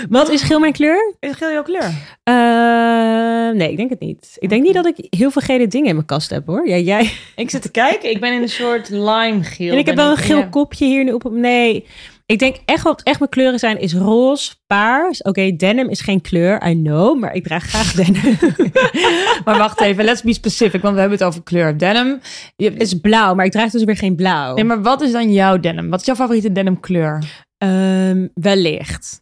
[0.10, 1.16] Wat is geel mijn kleur?
[1.20, 1.92] Is geel jouw kleur?
[2.24, 4.36] Eh, nee, ik denk het niet.
[4.40, 6.68] Ik denk niet dat ik heel veel gele dingen in mijn kast heb hoor.
[6.68, 7.12] Ja, jij.
[7.36, 8.10] Ik zit te kijken.
[8.10, 9.72] Ik ben in een soort lime geel.
[9.72, 10.44] en ik heb wel een geel Ja.
[10.48, 11.32] kopje hier nu op.
[11.32, 11.86] Nee,
[12.26, 15.22] ik denk echt wat echt mijn kleuren zijn is roze, paars.
[15.22, 18.38] Oké, denim is geen kleur, I know, maar ik draag graag denim.
[19.46, 21.78] Maar wacht even, let's be specific, want we hebben het over kleur.
[21.78, 22.20] Denim.
[22.56, 24.56] Je, is blauw, maar ik draag dus weer geen blauw.
[24.56, 25.90] Nee, maar wat is dan jouw denim?
[25.90, 27.24] Wat is jouw favoriete denim kleur?
[27.58, 29.22] Ehm, wellicht.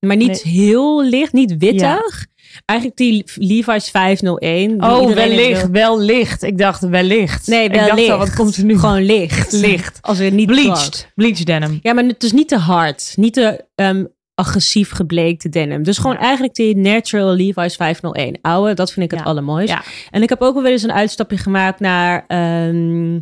[0.00, 2.26] Maar niet heel licht, niet wittig.
[2.64, 4.68] Eigenlijk die Levi's 501.
[4.78, 6.42] die Oh, wellicht, wil- wel licht.
[6.42, 7.46] Ik dacht wellicht.
[7.46, 7.96] Nee, ik wellicht.
[7.96, 8.78] dacht al, wat komt er nu?
[8.78, 9.52] Gewoon licht.
[9.52, 9.98] Licht.
[10.00, 11.12] Als het niet bleached.
[11.14, 11.78] Bleached denim.
[11.82, 13.12] Ja, maar het is niet te hard.
[13.16, 15.82] Niet te, ehm, agressief gebleekte denim.
[15.82, 16.20] Dus gewoon Ja.
[16.22, 18.38] eigenlijk die natural Levi's 501.
[18.42, 19.26] Oude, dat vind ik het Ja.
[19.26, 19.72] allermooiste.
[19.74, 19.82] Ja.
[20.10, 23.18] En ik heb ook wel eens een uitstapje gemaakt naar ehm,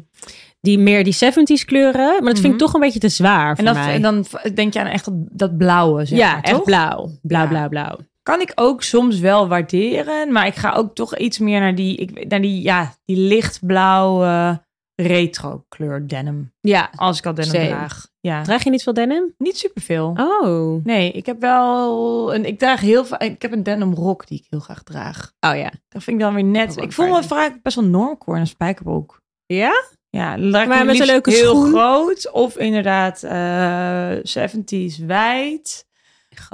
[0.66, 2.06] die meer die 70s kleuren.
[2.08, 2.58] Maar dat vind ik Mhm.
[2.58, 3.94] toch een beetje te zwaar voor En dan, mij.
[3.94, 5.08] en dan denk je aan echt
[5.38, 6.64] dat, blauwe, zeg ja, maar, echt toch?
[6.64, 7.10] blauw.
[7.22, 7.48] Blauw, Ja.
[7.48, 7.96] blauw, blauw.
[8.22, 11.96] Kan ik ook soms wel waarderen, maar ik ga ook toch iets meer naar die,
[11.96, 16.52] ik, naar die, ja, die lichtblauwe retro kleur denim.
[16.60, 16.90] Ja.
[16.96, 17.66] Als ik al denim Same.
[17.68, 18.06] draag.
[18.20, 19.34] Ja, Draag je niet veel denim?
[19.38, 20.14] niet superveel.
[20.16, 20.84] Oh.
[20.84, 24.38] Nee, ik heb wel een, ik draag heel vaak, ik heb een denim rok die
[24.38, 25.32] ik heel graag draag.
[25.40, 25.70] Oh ja.
[25.88, 26.76] Dat vind ik dan weer net.
[26.76, 29.22] Ik voel me vaak best wel normcore in een spijkerbroek.
[29.46, 29.84] Ja?
[30.10, 31.68] Ja, Maar met een leuke heel schoen?
[31.68, 34.10] groot of inderdaad eh
[34.48, 35.86] 70s wijd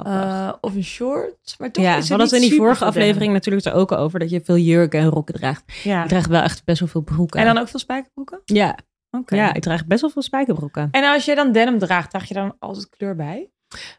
[0.03, 1.55] eh, of een short.
[1.57, 3.91] Maar toch ja, is we het hadden het in die vorige aflevering natuurlijk er ook
[3.91, 4.19] al over.
[4.19, 5.63] Dat je veel jurken en rokken draagt.
[5.83, 6.03] Ja.
[6.03, 7.39] Ik draag wel echt best wel veel broeken.
[7.39, 8.41] En dan ook veel spijkerbroeken?
[8.45, 8.77] Ja,
[9.11, 9.35] Oké.
[9.35, 10.87] ja, ik draag best wel veel spijkerbroeken.
[10.91, 13.49] En als je dan denim draagt, draag je dan altijd kleur bij?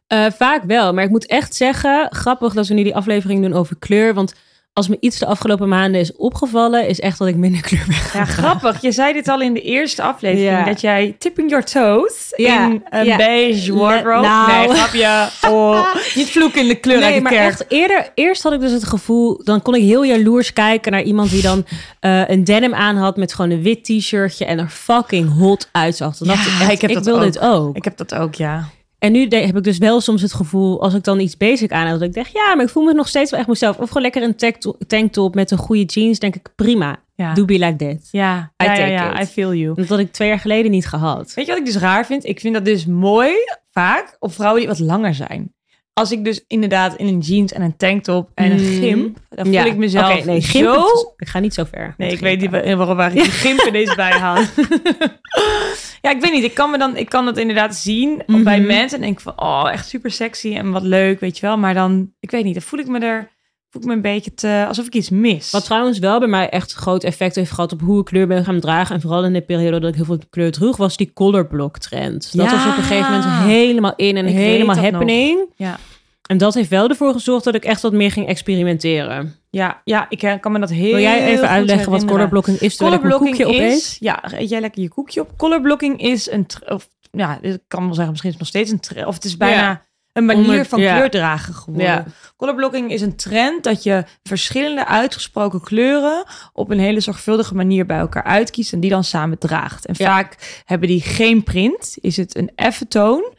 [0.07, 3.53] Eh, vaak wel, maar ik moet echt zeggen, grappig dat we nu die aflevering doen
[3.53, 4.15] over kleur.
[4.15, 4.35] Want
[4.75, 7.95] als me iets de afgelopen maanden is opgevallen, is echt dat ik minder kleur ben
[7.97, 8.83] gaan Ja, grappig.
[8.83, 10.51] Je zei dit al in de eerste aflevering.
[10.59, 10.65] Ja.
[10.65, 13.17] Dat jij tipping your toes Ja, in een ja.
[13.17, 14.27] beige wardrobe.
[14.27, 14.67] Nou.
[14.67, 15.29] Nee, grapje.
[15.55, 17.51] Oh, niet vloeken in de kleur uit Nee, de maar kerk.
[17.51, 21.03] echt eerder, eerst had ik dus het gevoel, dan kon ik heel jaloers kijken naar
[21.03, 21.65] iemand die dan
[22.01, 26.17] eh, een denim aan had met gewoon een wit t-shirtje en er fucking hot uitzag.
[26.17, 27.23] Dan dacht Ja, ik, echt, ik heb dat wil ook.
[27.23, 27.77] dit ook.
[27.77, 28.69] Ik heb dat ook, ja.
[28.99, 31.91] En nu heb ik dus wel soms het gevoel, als ik dan iets basic aan
[31.91, 33.79] dat ik denk, ja, maar ik voel me nog steeds wel echt mezelf.
[33.79, 37.03] Of gewoon lekker een tanktop, met een goede jeans, denk ik, prima.
[37.17, 38.09] Ja, Do be like that.
[38.11, 39.29] ja, I ja, ja, take ja, it.
[39.29, 39.75] I feel you.
[39.75, 41.35] Dat had ik twee jaar geleden niet gehad.
[41.35, 42.25] Weet je wat ik dus raar vind?
[42.25, 43.33] Ik vind dat dus mooi,
[43.71, 45.55] vaak, op vrouwen die wat langer zijn.
[45.95, 48.81] Als ik dus inderdaad in een jeans en een tanktop en een Mm.
[48.81, 50.85] gimp, dan voel ik mezelf nee, gimp, zo...
[51.17, 51.95] Ik ga niet zo ver.
[51.97, 54.37] Nee, ik weet niet waarom waar ik die gimp ineens bij haal.
[56.03, 56.45] ja, ik weet niet.
[56.45, 58.43] Ik kan, me dan, ik kan dat inderdaad zien Mhm.
[58.43, 58.99] bij mensen.
[58.99, 61.59] En denk ik van, oh, echt super sexy en wat leuk, weet je wel.
[61.59, 63.31] Maar dan, ik weet niet, dan voel ik me er,
[63.75, 65.51] voel ik me een beetje te, alsof ik iets mis.
[65.51, 68.45] Wat trouwens wel bij mij echt groot effect heeft gehad op hoe ik kleur ben
[68.45, 68.95] gaan dragen.
[68.95, 72.37] En vooral in de periode dat ik heel veel kleur droeg, was die colorblock trend.
[72.37, 72.53] Dat Ja.
[72.57, 74.85] was op een gegeven moment helemaal in en Ik helemaal nog.
[74.85, 75.39] happening.
[75.57, 75.79] Ja.
[76.27, 79.35] En dat heeft wel ervoor gezorgd dat ik echt wat meer ging experimenteren.
[79.51, 82.77] Ja, ja, ik eh, kan me dat heel Wil jij even uitleggen wat colorblocking is?
[82.77, 85.31] Colorblocking is, ja, eet jij lekker je koekje op.
[85.37, 89.07] Colorblocking is een, of, ja, ik kan wel zeggen, misschien is het nog steeds een
[89.07, 89.83] of het is bijna Ja.
[90.15, 90.95] Een manier Onder- van ja.
[90.95, 91.87] kleurdragen geworden.
[91.87, 92.05] Ja.
[92.37, 97.99] Colorblocking is een trend dat je verschillende uitgesproken kleuren op een hele zorgvuldige manier bij
[97.99, 99.87] elkaar uitkiest en die dan samen draagt.
[99.87, 100.07] En Ja.
[100.07, 103.33] vaak hebben die geen print, is het een effe toon.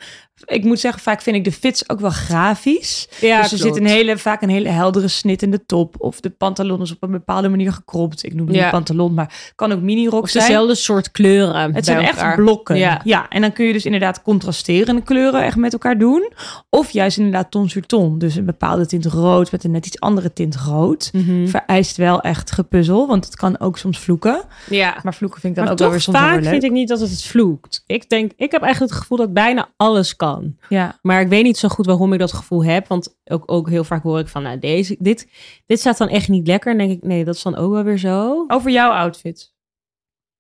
[0.46, 3.08] Ik moet zeggen, vaak vind ik de fits ook wel grafisch.
[3.22, 5.96] Ja, dus er zit een hele, vaak een hele heldere snit in de top.
[5.98, 8.24] Of de pantalon is op een bepaalde manier gekropt.
[8.24, 8.62] Ik noem het Ja.
[8.62, 10.46] niet pantalon, maar kan ook mini-rok zijn.
[10.46, 11.74] dezelfde soort kleuren.
[11.76, 12.78] Het zijn echt blokken.
[12.78, 13.02] Ja.
[13.04, 13.30] Ja.
[13.30, 16.32] en dan kun je dus inderdaad contrasterende kleuren echt met elkaar doen.
[16.70, 18.18] Of juist inderdaad ton sur ton.
[18.18, 21.10] Dus een bepaalde tint rood met een net iets andere tint rood.
[21.14, 21.48] Mhm.
[21.48, 24.42] Vereist wel echt gepuzzel, want het kan ook soms vloeken.
[24.70, 24.96] Ja.
[25.04, 27.00] Maar vloeken vind ik dan Maar ook wel weer soms vaak vind ik niet dat
[27.00, 27.84] het vloekt.
[27.88, 30.24] Ik denk, ik heb eigenlijk het gevoel dat bijna alles kan.
[30.70, 32.88] Ja, Maar ik weet niet zo goed waarom ik dat gevoel heb.
[32.88, 35.28] Want ook, ook heel vaak hoor ik van, nou, deze, dit,
[35.66, 36.72] dit staat dan echt niet lekker.
[36.72, 38.46] En denk ik, nee, dat is dan ook wel weer zo.
[38.48, 39.54] over jouw outfit.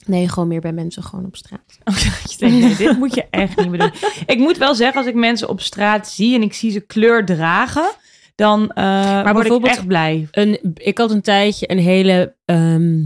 [0.05, 1.77] Nee, gewoon meer bij mensen gewoon op straat.
[1.83, 3.91] Oh, je denkt, nee, dit moet je echt niet meer doen.
[4.25, 7.25] Ik moet wel zeggen, als ik mensen op straat zie en ik zie ze kleur
[7.25, 7.91] dragen,
[8.35, 10.27] dan eh word ik bijvoorbeeld- echt blij.
[10.31, 13.03] Een, ik had een tijdje een hele ehm,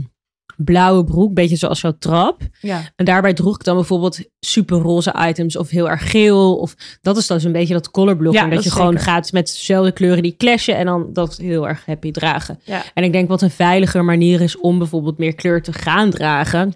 [0.64, 2.42] blauwe broek, beetje zoals jouw trap.
[2.62, 2.82] Ja.
[2.96, 6.58] En daarbij droeg ik dan bijvoorbeeld super roze items of heel erg geel.
[6.58, 8.44] Of dat is dan zo'n beetje dat colorblocking.
[8.44, 11.68] Ja, dat, dat je gewoon gaat met dezelfde kleuren die clashen en dan dat heel
[11.68, 12.60] erg happy dragen.
[12.64, 12.84] Ja.
[12.94, 16.74] En ik denk wat een veiliger manier is om bijvoorbeeld meer kleur te gaan dragen,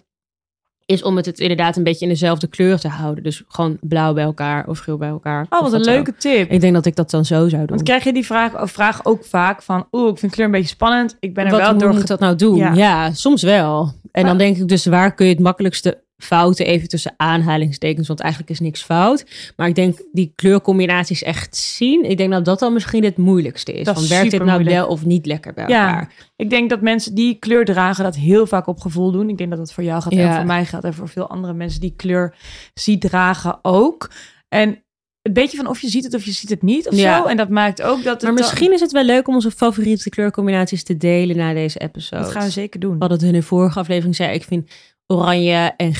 [0.93, 3.23] is om het, het inderdaad een beetje in dezelfde kleur te houden.
[3.23, 5.45] Dus gewoon blauw bij elkaar of geel bij elkaar.
[5.49, 6.51] Oh, wat een leuke tip.
[6.51, 7.65] Ik denk dat ik dat dan zo zou doen.
[7.65, 10.51] Want krijg je die vraag, of vraag ook vaak van, oeh, ik vind kleur een
[10.51, 11.17] beetje spannend.
[11.19, 11.89] Ik ben er Wat, wel hoe door.
[11.91, 12.55] moet ge- dat nou doen?
[12.57, 12.73] Ja.
[12.73, 13.91] Ja, soms wel.
[14.11, 18.19] En dan denk ik dus, waar kun je het makkelijkste fouten even tussen aanhalingstekens, want
[18.19, 19.25] eigenlijk is niks fout.
[19.55, 22.09] Maar ik denk die kleurcombinaties echt zien.
[22.09, 23.85] Ik denk dat dat dan misschien het moeilijkste is.
[23.85, 25.87] Dat is Van werkt dit nou wel of niet lekker bij Ja.
[25.87, 26.13] elkaar?
[26.35, 29.29] Ik denk dat mensen die kleur dragen dat heel vaak op gevoel doen.
[29.29, 30.35] Ik denk dat dat voor jou gaat en Ja.
[30.35, 32.35] voor mij gaat en voor veel andere mensen die kleur
[32.73, 34.11] ziet dragen ook.
[34.49, 34.83] En
[35.21, 37.17] een beetje van of je ziet het of je ziet het niet of Ja.
[37.17, 37.25] zo.
[37.27, 39.51] En dat maakt ook dat het Maar dan- misschien is het wel leuk om onze
[39.51, 42.21] favoriete kleurcombinaties te delen na deze episode.
[42.23, 42.95] dat gaan we zeker doen.
[42.99, 44.71] Hadden het in de vorige aflevering zei, ik vind
[45.07, 45.93] oranje en,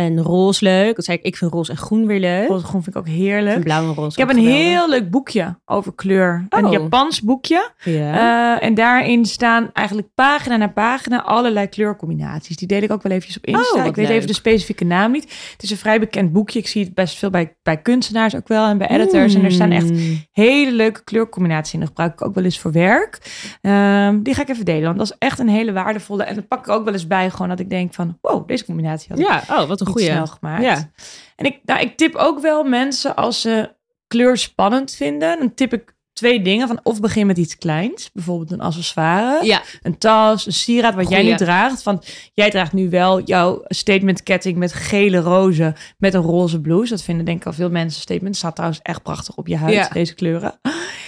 [0.00, 0.96] En roze leuk.
[0.96, 2.48] Dat zei ik, ik vind roze en groen weer leuk.
[2.48, 3.56] Roze groen vind ik ook heerlijk.
[3.56, 4.64] En blauw en roze Ik heb een geweldig.
[4.66, 6.46] heel leuk boekje over kleur.
[6.48, 6.72] Een Oh.
[6.72, 7.70] Japans boekje.
[7.84, 8.56] Ja.
[8.58, 12.56] Eh, en daarin staan eigenlijk pagina na pagina allerlei kleurcombinaties.
[12.56, 13.70] Die deel ik ook wel eventjes op Insta.
[13.70, 14.14] Oh, wat ik weet leuk.
[14.16, 15.22] even de specifieke naam niet.
[15.52, 16.58] Het is een vrij bekend boekje.
[16.58, 19.34] Ik zie het best veel bij, bij kunstenaars ook wel en bij editors.
[19.34, 20.24] En er staan echt Mm.
[20.32, 21.78] hele leuke kleurcombinaties in.
[21.80, 23.18] Dat gebruik ik ook wel eens voor werk.
[23.60, 26.22] Ehm, die ga ik even delen, want dat is echt een hele waardevolle.
[26.22, 28.18] En dat pak ik ook wel eens bij, gewoon dat ik denk van...
[28.20, 30.62] wow, deze combinatie had ik Ja, oh, wat een niet snel gemaakt.
[30.62, 30.90] Ja.
[31.36, 33.74] En ik, nou, ik tip ook wel mensen als ze
[34.06, 35.38] kleur spannend vinden.
[35.38, 36.66] Dan tip ik twee dingen.
[36.68, 38.10] Van of begin met iets kleins.
[38.12, 39.44] Bijvoorbeeld een accessoire.
[39.44, 39.62] Ja.
[39.82, 41.82] Een tas, een sieraad wat jij nu draagt.
[41.82, 42.02] Van,
[42.34, 45.74] jij draagt nu wel jouw statement ketting met gele rozen.
[45.98, 46.90] Met een roze blouse.
[46.90, 48.36] Dat vinden denk ik al veel mensen statement.
[48.36, 49.88] Staat trouwens echt prachtig op je huid, Ja.
[49.88, 50.60] deze kleuren.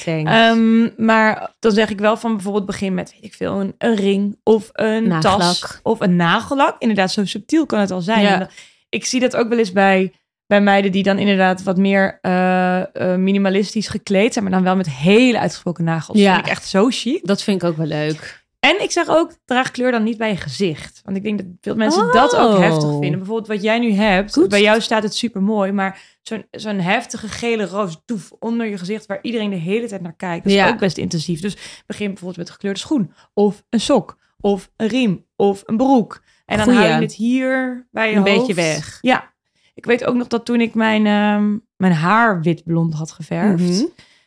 [0.05, 3.95] Ehm, maar dan zeg ik wel van bijvoorbeeld begin met, weet ik veel, een, een
[3.95, 5.39] ring of een Nagellak.
[5.41, 6.77] tas of een nagellak.
[6.79, 8.23] Inderdaad, zo subtiel kan het al zijn.
[8.23, 8.49] Ja.
[8.93, 10.13] Ik zie dat ook wel eens bij,
[10.47, 12.81] bij meiden die dan inderdaad wat meer eh,
[13.13, 16.19] eh, minimalistisch gekleed zijn, maar dan wel met hele uitgesproken nagels.
[16.19, 16.35] Ja.
[16.35, 17.27] Vind ik echt zo chic.
[17.27, 18.41] dat vind ik ook wel leuk.
[18.61, 21.01] En ik zeg ook, draag kleur dan niet bij je gezicht.
[21.05, 22.59] Want ik denk dat veel mensen dat ook Oh.
[22.59, 23.19] heftig vinden.
[23.19, 24.33] Bijvoorbeeld wat jij nu hebt.
[24.33, 24.49] Goed.
[24.49, 25.73] Bij jou staat het super mooi.
[25.73, 29.07] Maar zo'n zo'n heftige gele roos toef onder je gezicht...
[29.07, 30.43] waar iedereen de hele tijd naar kijkt.
[30.45, 30.69] Dat is Ja.
[30.69, 31.41] ook best intensief.
[31.41, 33.13] Dus begin bijvoorbeeld met een gekleurde schoen.
[33.35, 34.19] Of een sok.
[34.41, 35.25] Of een riem.
[35.37, 36.23] Of een broek.
[36.53, 36.81] En dan Goeie.
[36.89, 38.39] hou je het hier bij je Een hoofd.
[38.39, 38.99] beetje weg.
[39.01, 39.31] Ja.
[39.75, 43.85] Ik weet ook nog dat toen ik mijn, ehm, mijn haar wit-blond had geverfd Mhm.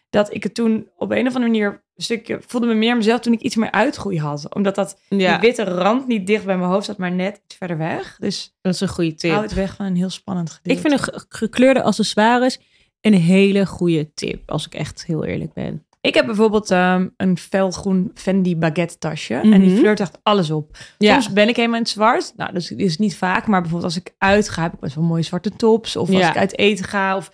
[0.09, 3.19] dat ik het toen op een of andere manier een stukje voelde me meer mezelf
[3.19, 6.57] toen ik iets meer uitgroei had, omdat dat Ja, die witte rand niet dicht bij
[6.57, 8.15] mijn hoofd zat, maar net iets verder weg.
[8.19, 9.31] Dus dat is een goede tip.
[9.31, 10.81] hou het weg van een heel spannend gedeelte.
[10.81, 12.59] Ik vind een ge- gekleurde accessoires
[13.01, 15.84] een hele goede tip, als ik echt heel eerlijk ben.
[16.05, 19.79] Ik heb bijvoorbeeld ehm, een felgroen Fendi baguette tasje en die Mhm.
[19.79, 20.77] flirt echt alles op.
[20.97, 22.33] Ja, Soms ben ik helemaal in het zwart.
[22.35, 25.03] Nou, dat is, is niet vaak, maar bijvoorbeeld als ik uitga heb ik best wel
[25.03, 26.29] mooie zwarte tops of als Ja.
[26.29, 27.31] ik uit eten ga of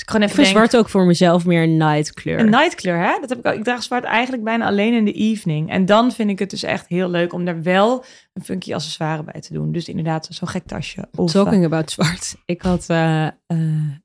[0.00, 2.38] als ik gewoon even denk, zwart ook voor mezelf meer een night kleur.
[2.38, 3.18] Een nightkleur, hè?
[3.20, 3.54] Dat heb ik ook.
[3.54, 5.70] Ik draag zwart eigenlijk bijna alleen in de evening.
[5.70, 9.22] En dan vind ik het dus echt heel leuk om daar wel een funky accessoire
[9.24, 9.72] bij te doen.
[9.72, 11.08] Dus inderdaad, zo'n gek tasje.
[11.16, 12.34] Of, Talking about zwart.
[12.44, 13.32] Ik had eh, eh,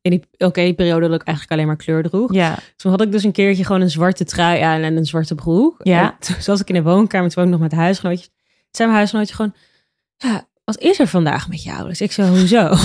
[0.01, 2.29] in die oké periode dat ik eigenlijk alleen maar kleur droeg.
[2.29, 2.58] eh, ja.
[2.75, 5.75] Toen had ik dus een keertje gewoon een zwarte trui aan en een zwarte broek.
[5.84, 6.01] Ja.
[6.01, 8.29] En toen zat ik in de woonkamer, toen ook nog met huisgenootjes.
[8.71, 9.53] Zei mijn huisgenootje gewoon,
[10.17, 11.88] ja, wat is er vandaag met jou?
[11.88, 12.75] Dus ik zo, hoezo?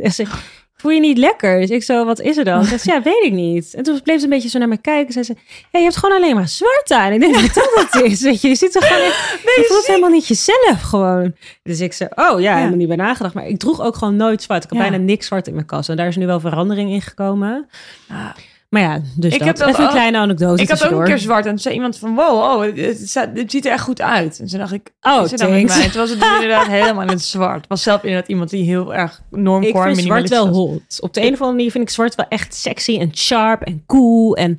[0.80, 1.60] Voel je niet lekker?
[1.60, 2.64] Dus ik zo, wat is er dan?
[2.64, 3.74] Ze zei, ja, weet ik niet.
[3.74, 5.12] En toen bleef ze een beetje zo naar me kijken.
[5.12, 5.34] Zei ze,
[5.70, 7.12] ja, je hebt gewoon alleen maar zwart aan.
[7.12, 8.20] Ik denk dat dat het is.
[8.20, 11.34] Weet je, je ziet er gewoon echt, je voelt helemaal niet jezelf gewoon.
[11.62, 13.34] Dus ik zei, oh ja, helemaal niet bij nagedacht.
[13.34, 14.64] Maar ik droeg ook gewoon nooit zwart.
[14.64, 14.88] Ik had Ja.
[14.88, 15.88] bijna niks zwart in mijn kast.
[15.88, 17.68] En daar is nu wel verandering in gekomen.
[18.08, 18.28] Ah.
[18.68, 19.46] Maar ja, dus Ik dat.
[19.48, 21.74] heb dat Even een kleine anekdote Ik had ook een keer zwart en toen zei
[21.74, 24.38] iemand van, wow, oh, het, ziet er echt goed uit.
[24.40, 25.76] En toen dacht ik, Oh, dan met thanks.
[25.76, 25.88] mij?
[25.88, 27.56] Toen was het dus inderdaad helemaal in het zwart.
[27.56, 31.00] Het was zelf inderdaad iemand die heel erg Ik normcore vind zwart minimalistisch wel hot.
[31.00, 33.82] Op de een of andere manier vind ik zwart wel echt sexy en sharp en
[33.86, 34.36] cool.
[34.36, 34.58] En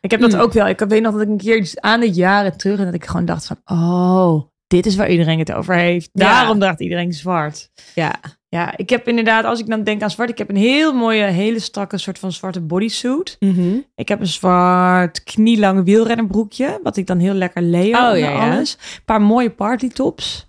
[0.00, 0.40] Ik heb dat Mm.
[0.40, 0.68] ook wel.
[0.68, 3.04] Ik weet nog dat ik een keer iets aan de jaren terug en dat ik
[3.06, 6.10] gewoon dacht van, oh, dit is waar iedereen het over heeft.
[6.12, 6.24] Ja.
[6.24, 7.70] Daarom draagt iedereen zwart.
[7.94, 8.14] ja,
[8.50, 11.22] Ja, ik heb inderdaad, als ik dan denk aan zwart, ik heb een heel mooie,
[11.22, 13.36] hele strakke soort van zwarte bodysuit.
[13.40, 13.76] Mhm.
[13.94, 18.72] Ik heb een zwart knielang wielrennerbroekje, wat ik dan heel lekker layer Oh, ja, alles.
[18.96, 20.46] Een paar mooie partytops.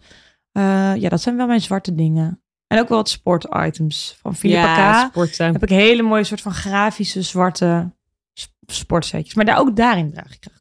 [0.51, 2.41] Eh ja, dat zijn wel mijn zwarte dingen.
[2.67, 5.09] En ook wel wat sportitems van Philippa ja, K.
[5.09, 5.51] sporten.
[5.53, 7.91] Heb ik hele mooie soort van grafische zwarte
[8.33, 9.33] sp- sportsetjes.
[9.33, 10.58] Maar daar ook daarin draag ik graag.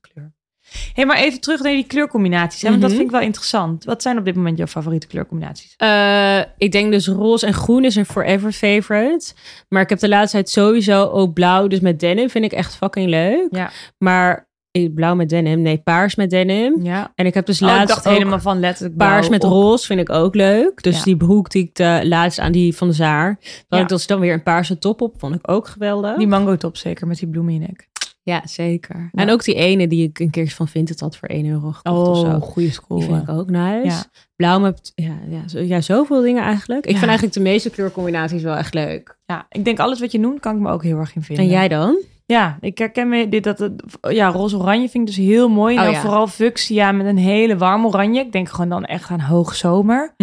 [0.95, 2.63] Hey, maar even terug naar die kleurcombinaties.
[2.63, 2.69] Hè?
[2.69, 2.99] Want dat Mhm.
[2.99, 3.85] vind ik wel interessant.
[3.85, 5.75] Wat zijn op dit moment jouw favoriete kleurcombinaties?
[5.77, 9.33] Eh, ik denk dus roze en groen is een forever favorite.
[9.69, 11.67] Maar ik heb de laatste tijd sowieso ook blauw.
[11.67, 13.47] Dus met denim vind ik echt fucking leuk.
[13.51, 13.71] Ja.
[13.99, 16.83] Maar eh, blauw met denim, nee, paars met denim.
[16.83, 17.13] Ja.
[17.15, 19.51] En ik heb dus Oh, ik laatst dacht ook helemaal van letterlijk paars met op.
[19.51, 20.83] roze vind ik ook leuk.
[20.83, 21.03] Dus Ja.
[21.05, 23.39] die broek die ik de, laatst aan die van de Zaar.
[23.69, 23.85] Dan Ja.
[23.85, 25.15] ik dus dan weer een paarse top op.
[25.19, 26.17] Vond ik ook geweldig.
[26.17, 27.88] Die mango top zeker, met die bloem in je nek.
[28.29, 29.11] Ja, zeker.
[29.13, 29.23] Ja.
[29.23, 32.09] En ook die ene die ik een keer van Vinted had voor 1 euro gekocht
[32.09, 32.41] of zo.
[32.41, 32.99] goede school.
[32.99, 33.87] Die vind ik ook nice.
[33.87, 34.05] Ja.
[34.37, 36.85] Blauw met, ja, ja, zo, ja, zoveel dingen eigenlijk.
[36.87, 39.19] Ik vind eigenlijk de meeste kleurcombinaties wel echt leuk.
[39.27, 41.45] Ja, ik denk alles wat je noemt, kan ik me ook heel erg in vinden.
[41.45, 42.03] En jij dan?
[42.27, 45.77] Ja, ik herken me dit dat het, ja, roze-oranje vind ik dus heel mooi.
[45.77, 46.01] En Oh, ja.
[46.01, 48.21] vooral fuchsia met een hele warm oranje.
[48.21, 50.15] Ik denk gewoon dan echt aan hoogzomer.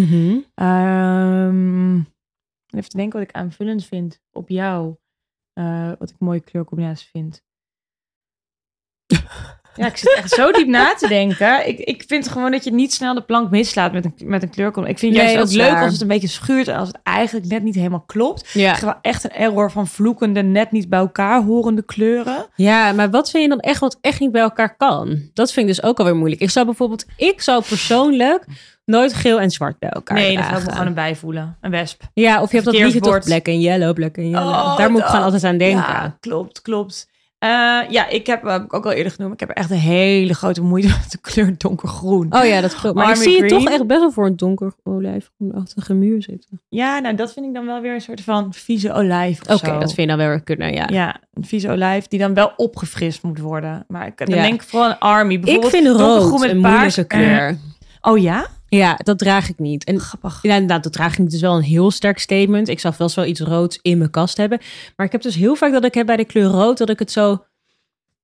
[0.54, 1.98] Ehm
[2.76, 4.96] even te denken wat ik aanvullend vind op jou.
[5.54, 7.44] Eh, wat ik mooie kleurcombinaties vind.
[9.78, 11.68] Ja, ik zit echt zo diep na te denken.
[11.68, 14.86] Ik, ik vind gewoon dat je niet snel de plank mislaat met een, met een.
[14.86, 15.84] Ik vind Nee, juist ook leuk waar.
[15.84, 18.50] als het een beetje schuurt en als het eigenlijk net niet helemaal klopt.
[18.54, 18.76] Ja.
[18.76, 22.46] Ik wel echt een error van vloekende, net niet bij elkaar horende kleuren.
[22.56, 25.30] ja, maar wat vind je dan echt wat echt niet bij elkaar kan?
[25.34, 26.42] Dat vind ik dus ook alweer moeilijk.
[26.42, 28.46] Ik zou bijvoorbeeld, ik zou persoonlijk
[28.86, 31.58] nooit geel en zwart bij elkaar Nee, daar ga ik gewoon een bijvoelen.
[31.62, 32.02] Een wesp.
[32.14, 33.24] Ja, of je hebt dat toch Verkeersbord.
[33.26, 34.50] black and yellow, black and yellow.
[34.50, 35.10] Oh, Daar moet ik dat.
[35.10, 35.78] gewoon altijd aan denken.
[35.94, 37.14] Ja, klopt, klopt.
[37.46, 40.34] Eh, ja, ik heb, heb ik ook al eerder genoemd, ik heb echt een hele
[40.34, 42.28] grote moeite met de kleur donkergroen.
[42.36, 42.96] Oh ja, dat klopt.
[42.96, 43.74] Maar ik zie je toch green.
[43.74, 46.62] echt best wel voor een donker olijfgroenachtige muur zitten.
[46.70, 49.94] Ja, nou dat vind ik dan wel weer een soort van vieze olijf Oké, dat
[49.94, 50.88] vind je dan wel weer kunnen, ja.
[50.92, 53.86] Ja, een vieze olijf die dan wel opgefrist moet worden.
[53.88, 54.42] Maar ik dan Ja.
[54.42, 55.34] denk ik vooral een army.
[55.34, 56.74] Ik Bijvoorbeeld vind donkergroen rood met een paars.
[56.96, 57.58] moeilijke kleur.
[58.02, 58.48] Oh ja?
[58.68, 59.84] Ja, dat draag ik niet.
[59.84, 60.40] En Grappig.
[60.42, 61.28] ja, inderdaad, dat draag ik niet.
[61.28, 62.68] Het is wel een heel sterk statement.
[62.68, 64.60] Ik zou vast wel iets roods in mijn kast hebben.
[64.96, 67.00] Maar ik heb dus heel vaak dat ik heb bij de kleur rood, dat ik
[67.00, 67.44] het zo...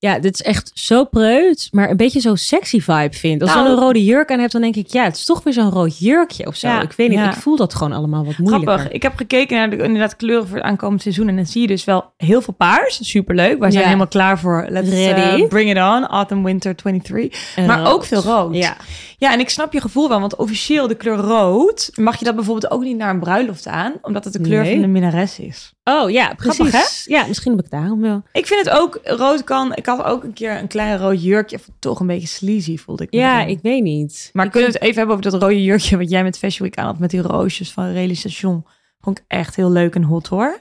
[0.02, 3.42] Ja, dit is echt zo preut, maar een beetje zo sexy vibe vind.
[3.42, 5.44] Als Nou- dan een rode jurk aan heb, dan denk ik, ja, het is toch
[5.44, 6.68] weer zo'n rood jurkje of zo.
[6.68, 7.30] Ja, ik weet niet, ja.
[7.30, 8.70] ik voel dat gewoon allemaal wat moeilijker.
[8.74, 8.92] Grappig.
[8.94, 11.28] Ik heb gekeken naar de inderdaad kleuren voor het aankomend seizoen.
[11.28, 13.00] En dan zie je dus wel heel veel paars.
[13.10, 13.60] Superleuk.
[13.60, 13.88] Wij zijn Ja.
[13.88, 15.42] helemaal klaar voor Let's Ready.
[15.42, 16.08] eh, bring it on.
[16.08, 17.54] Autumn, winter 23.
[17.56, 17.88] En maar rood.
[17.94, 18.56] ook veel rood.
[18.56, 18.78] Ja.
[19.18, 20.20] Ja, en ik snap je gevoel wel.
[20.20, 23.94] Want officieel de kleur rood mag je dat bijvoorbeeld ook niet naar een bruiloft aan.
[24.02, 24.72] Omdat het de kleur Nee.
[24.72, 25.74] van de minnares is.
[25.84, 26.70] Oh ja, precies.
[26.70, 28.22] Grappig, Ja, misschien heb ik daarom wel.
[28.32, 29.76] Ik vind het ook, rood kan...
[29.76, 31.60] Ik had ook een keer een klein rood jurkje.
[31.80, 34.30] Toch een beetje sleazy voelde ik me Ja, ik weet niet.
[34.34, 36.78] Maar kunnen we het even hebben over dat rode jurkje wat jij met Fashion Week
[36.78, 38.66] aan had met die roosjes van Realisation.
[39.00, 40.60] Vond ik echt heel leuk en hot hoor.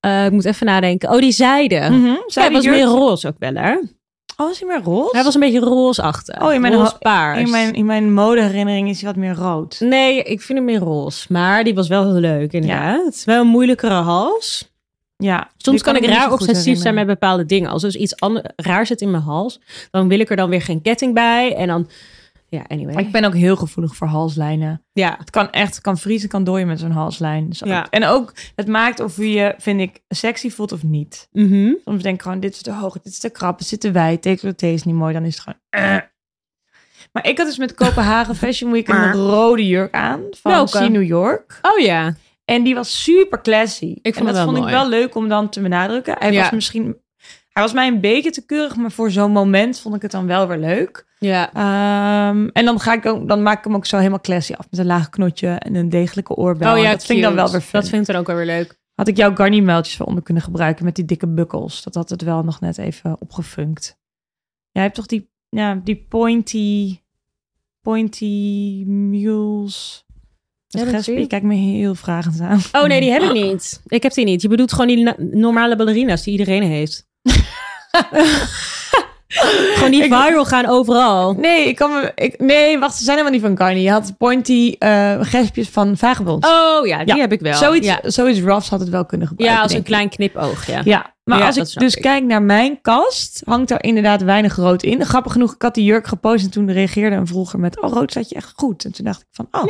[0.00, 1.10] Eh, ik moet even nadenken.
[1.10, 1.74] Oh, die zijde.
[1.74, 3.76] Ja, Zij hij was meer roze ook wel, hè?
[4.36, 5.08] Oh, is hij meer roze?
[5.16, 6.42] Hij was een beetje roze-achtig.
[6.42, 7.38] Oh, in mijn roze paars.
[7.40, 9.80] in mijn, in mijn modeherinnering is hij wat meer rood.
[9.80, 11.26] Nee, ik vind hem meer roze.
[11.28, 13.22] Maar die was wel heel leuk, inderdaad.
[13.24, 14.71] Wel een moeilijkere hals.
[15.22, 17.70] Ja, Soms kan ik raar obsessief zijn met bepaalde dingen.
[17.70, 18.14] Als er dus iets
[18.56, 21.54] raar zit in mijn hals, dan wil ik er dan weer geen ketting bij.
[21.56, 21.88] En dan,
[22.48, 22.94] ja, anyway.
[23.04, 24.84] Ik ben ook heel gevoelig voor halslijnen.
[24.92, 27.48] Ja, Het kan echt, het kan vriezen, kan dooien met zo'n halslijn.
[27.48, 27.86] Dus Ja.
[27.90, 31.28] En ook, het maakt of je je, vind ik, sexy voelt of niet.
[31.32, 31.72] Mhm.
[31.84, 33.90] Soms denk ik gewoon, dit is te hoog, dit is te krap, het zit te
[33.90, 35.58] wijd, decolleté is niet mooi, dan is het gewoon...
[35.68, 35.96] eh.
[37.12, 40.88] Maar ik had dus met Kopenhagen Fashion Week een rode jurk aan van Welke?
[40.88, 41.58] New York.
[41.62, 42.14] Oh ja.
[42.52, 43.96] En die was super classy.
[44.02, 44.68] Ik vond en dat wel vond mooi.
[44.70, 46.16] ik wel leuk om dan te benadrukken.
[46.18, 46.40] Hij Ja.
[46.40, 46.96] was misschien...
[47.52, 50.26] Hij was mij een beetje te keurig, maar voor zo'n moment vond ik het dan
[50.26, 51.06] wel weer leuk.
[51.18, 51.52] Ja.
[51.52, 54.66] Ehm, en dan, ga ik ook, dan maak ik hem ook zo helemaal classy af
[54.70, 56.72] met een laag knotje en een degelijke oorbel.
[56.72, 57.80] Oh ja, dat vind ik dan wel weer fun.
[57.80, 58.78] Dat vind ik dan ook wel weer leuk.
[58.94, 61.82] Had ik jouw Garnier-muiltjes voor onder kunnen gebruiken met die dikke bukkels.
[61.82, 63.98] Dat had het wel nog net even opgefunkt.
[64.70, 66.98] Jij hebt toch die, ja, die pointy,
[67.80, 70.04] pointy mules.
[70.78, 71.28] Ja, Ja, dat ik.
[71.28, 72.60] kijkt me heel vragend aan.
[72.72, 73.80] Oh nee, die heb ik niet.
[73.86, 74.42] Ik heb die niet.
[74.42, 77.06] Je bedoelt gewoon die normale ballerina's die iedereen heeft.
[79.74, 81.32] gewoon die viral gaan overal.
[81.32, 83.82] Nee, ik kan me, ik, nee, wacht, ze zijn helemaal niet van Garnier.
[83.82, 86.44] Je had pointy eh gespjes van Vagabond.
[86.46, 87.54] Oh ja, die Ja, heb ik wel.
[87.54, 89.56] zoiets, Ja, zoiets had het wel kunnen gebruiken.
[89.58, 90.66] ja als een klein knipoog.
[90.66, 90.80] Ja.
[90.84, 92.02] Ja, maar Ja, als ik dus ik.
[92.02, 95.04] kijk naar mijn kast, hangt daar inderdaad weinig rood in.
[95.04, 98.10] Grappig genoeg, ik had die jurk gepost en toen reageerde een vroeger met, oh, rood
[98.10, 98.84] staat je echt goed.
[98.84, 99.64] En toen dacht ik van, oh,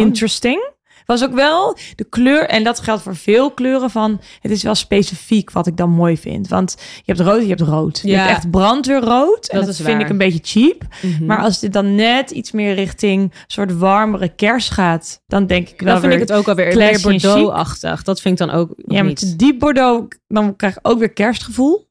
[0.00, 0.74] interesting.
[1.06, 4.74] Was ook wel de kleur, en dat geldt voor veel kleuren van, het is wel
[4.74, 6.48] specifiek wat ik dan mooi vind.
[6.48, 7.98] Want je hebt rood, je hebt rood.
[8.02, 8.18] Je Ja.
[8.18, 9.48] hebt echt brandweerrood.
[9.48, 10.00] En Dat dat, is vind waar.
[10.00, 10.82] ik een beetje cheap.
[11.02, 11.24] Mhm.
[11.24, 15.80] Maar als dit dan net iets meer richting soort warmere kerst gaat, dan denk ik
[15.80, 17.00] wel dan vind ik het ook alweer meer.
[17.02, 18.02] Bordeaux-achtig.
[18.02, 21.84] Dat vind ik dan ook Ja, met diep bordeaux, dan krijg ik ook weer kerstgevoel.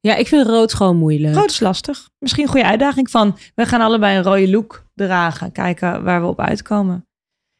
[0.00, 1.34] Ja, ik vind rood gewoon moeilijk.
[1.34, 2.08] Rood is lastig.
[2.18, 5.52] Misschien een goede uitdaging van, we gaan allebei een rode look dragen.
[5.52, 7.05] Kijken waar we op uitkomen.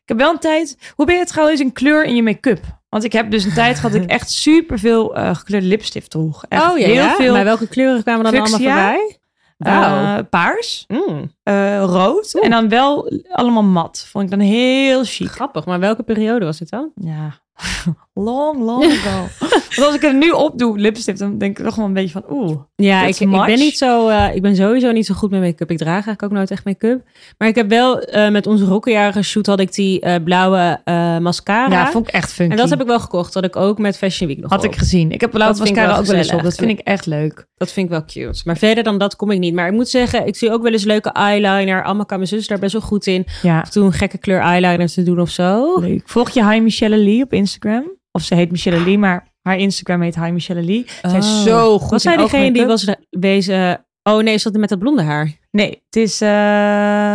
[0.07, 2.61] Ik heb wel een tijd, hoe ben je trouwens in kleur in je make-up?
[2.89, 6.45] Want ik heb dus een tijd gehad dat ik echt superveel veel gekleurde lipstift droeg.
[6.49, 7.15] Echt oh ja, heel ja?
[7.15, 9.19] veel Maar welke kleuren kwamen dan allemaal voorbij?
[9.59, 12.45] Eh, paars, Mm, eh, rood Oeh.
[12.45, 14.07] en dan wel allemaal mat.
[14.11, 15.29] Vond ik dan heel chic.
[15.31, 16.91] grappig, maar welke periode was dit dan?
[16.95, 17.41] Ja,
[18.25, 19.29] long, long ago.
[19.77, 22.25] Want als ik het nu opdoe, lipstift, dan denk ik toch wel een beetje van
[22.31, 22.57] oeh.
[22.77, 24.09] Ja, ik, ik ben niet zo.
[24.09, 25.71] eh, ik ben sowieso niet zo goed met make-up.
[25.71, 27.03] Ik draag eigenlijk ook nooit echt make-up.
[27.39, 30.81] Maar ik heb wel eh, met onze rokkenjarige shoot had ik die eh, blauwe
[31.21, 31.73] mascara.
[31.73, 32.51] Ja, vond ik echt funky.
[32.53, 33.33] en dat heb ik wel gekocht.
[33.33, 34.73] Dat ik ook met Fashion Week nog Had op.
[34.73, 35.11] ik gezien.
[35.13, 36.43] Ik heb blauwe mascara wel ook wel eens op.
[36.43, 37.47] Dat vind ik echt leuk.
[37.57, 38.43] Dat vind ik wel cute.
[38.45, 39.55] Maar verder dan dat kom ik niet.
[39.55, 41.85] Maar ik moet zeggen, ik zie ook wel eens leuke eyeliner.
[41.85, 43.27] Allemaal kan mijn zus daar best wel goed in.
[43.43, 45.81] Ja, Of toen gekke kleur eyeliner te doen of zo.
[45.81, 46.03] leuk.
[46.05, 47.85] Volg je Hi Michelle Lee op Instagram?
[48.17, 50.85] Of ze heet Michelle Lee, maar haar Instagram heet Hi Michelle Lee.
[51.03, 51.43] Zij is Oh.
[51.43, 53.87] zo goed Was zij degene die was wezen...
[54.03, 55.33] Oh nee, ze zat met dat blonde haar.
[55.57, 56.21] Nee, het is...
[56.21, 56.29] eh,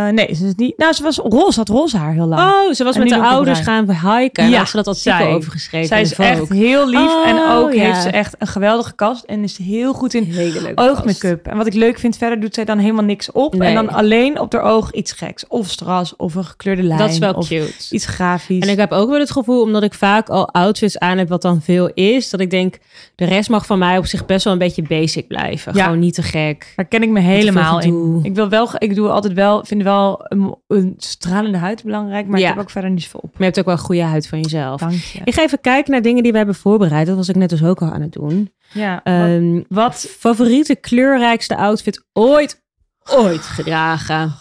[0.08, 0.78] nee, ze is niet...
[0.78, 2.50] Nou, ze was roze, had roze haar heel lang.
[2.52, 4.44] Oh, ze was En met de ouders gaan hiken.
[4.44, 5.26] En Ja, ze dat artikel zij.
[5.26, 5.88] over geschreven.
[5.88, 7.24] Zij is echt heel lief.
[7.24, 7.84] en Oh, ook ja.
[7.84, 9.24] heeft ze echt een geweldige kast.
[9.24, 10.32] En is heel goed in
[10.74, 11.46] oogmake-up.
[11.46, 13.54] En wat ik leuk vind, verder doet zij dan helemaal niks op.
[13.54, 13.68] Nee.
[13.68, 15.46] En dan alleen op haar oog iets geks.
[15.48, 16.98] Of stras, of een gekleurde lijn.
[16.98, 17.72] Dat is wel of cute.
[17.90, 18.62] iets grafisch.
[18.62, 21.42] En ik heb ook wel het gevoel, omdat ik vaak al outfits aan heb wat
[21.42, 22.78] dan veel is, dat ik denk,
[23.14, 25.74] de rest mag van mij op zich best wel een beetje basic blijven.
[25.74, 25.84] Ja.
[25.84, 26.72] Gewoon niet te gek.
[26.76, 28.30] Daar ken ik me helemaal in.
[28.32, 32.38] Ik wil wel, ik doe altijd wel, vind wel een, een stralende huid belangrijk, maar
[32.40, 32.48] Ja.
[32.48, 33.30] ik heb ook verder niet zoveel op.
[33.30, 34.80] Maar je hebt ook wel een goede huid van jezelf.
[34.80, 35.20] Dank je.
[35.24, 37.06] Ik ga even kijken naar dingen die we hebben voorbereid.
[37.06, 38.52] Dat was ik net dus ook al aan het doen.
[38.72, 42.62] Ja, wat, Ehm, wat favoriete kleurrijkste outfit ooit,
[43.10, 44.32] ooit gedragen?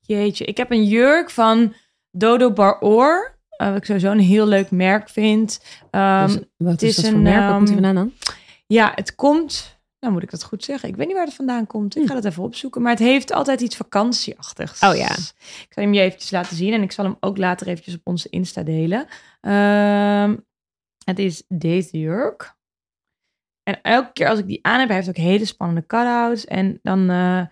[0.00, 1.74] Jeetje, ik heb een jurk van
[2.10, 3.30] Dodo Bar Oor.
[3.56, 5.64] eh, wat ik sowieso een heel leuk merk vind.
[5.90, 7.38] Ehm, Dus wat het is, is dat voor een, merk?
[7.40, 8.12] Waar komt die ehm, vandaan dan?
[8.66, 9.80] ja, het komt...
[10.02, 10.88] Nou moet ik dat goed zeggen.
[10.88, 11.96] Ik weet niet waar het vandaan komt.
[11.96, 12.82] Ik ga dat even opzoeken.
[12.82, 14.82] Maar het heeft altijd iets vakantieachtigs.
[14.82, 15.10] Oh ja.
[15.10, 16.72] Ik zal hem je eventjes laten zien.
[16.72, 19.06] En ik zal hem ook later eventjes op onze Insta delen.
[19.40, 20.36] Ehm,
[21.04, 22.56] het is deze jurk.
[23.62, 26.44] En elke keer als ik die aan heb, hij heeft ook hele spannende cutouts.
[26.44, 27.46] En dan eh,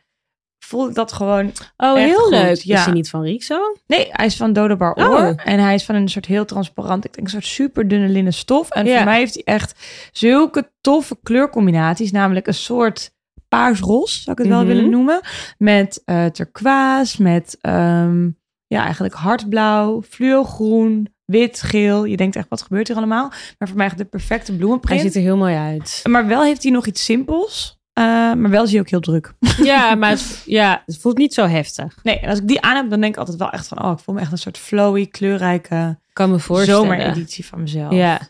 [0.64, 2.56] voel ik dat gewoon Oh, heel goed, leuk.
[2.56, 2.78] ja.
[2.78, 3.58] Is die niet van Rixo?
[3.86, 5.10] Nee, hij is van Dodo Bar Oh.
[5.10, 5.34] Oor.
[5.44, 8.32] En hij is van een soort heel transparant, ik denk een soort super dunne linnen
[8.32, 8.70] stof.
[8.70, 8.96] En Ja.
[8.96, 9.74] voor mij heeft hij echt
[10.12, 12.10] zulke toffe kleurcombinaties.
[12.12, 13.10] Namelijk een soort
[13.48, 14.66] paars-ros, zou ik het wel Mhm.
[14.68, 15.20] willen noemen.
[15.58, 18.24] Met eh turquoise, met ehm,
[18.66, 22.04] ja, eigenlijk hardblauw, fluogroen, wit, geel.
[22.04, 23.28] Je denkt echt, wat gebeurt hier allemaal?
[23.58, 25.00] Maar voor mij echt de perfecte Hij bloemenprint.
[25.00, 26.00] ziet er heel mooi uit.
[26.08, 27.79] Maar wel heeft hij nog iets simpels.
[28.00, 29.32] Eh, maar wel zie je ook heel druk.
[29.62, 31.94] Ja, maar het, ja, het voelt niet zo heftig.
[32.02, 33.84] Nee, en als ik die aan heb, dan denk ik altijd wel echt van...
[33.84, 36.80] oh, ik voel me echt een soort flowy, kleurrijke Kan me voorstellen.
[36.80, 37.92] zomereditie van mezelf.
[37.92, 38.20] Ja,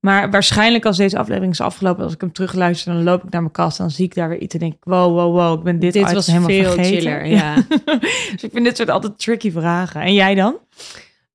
[0.00, 3.40] Maar waarschijnlijk als deze aflevering is afgelopen, als ik hem terugluister, dan loop ik naar
[3.40, 5.58] mijn kast en dan zie ik daar weer iets en denk ik, wow, wow, wow,
[5.58, 7.00] ik ben dit, dit was helemaal veel vergeten.
[7.00, 7.26] chiller.
[7.38, 7.54] Ja.
[8.32, 10.00] dus ik vind dit soort altijd tricky vragen.
[10.00, 10.56] En jij dan?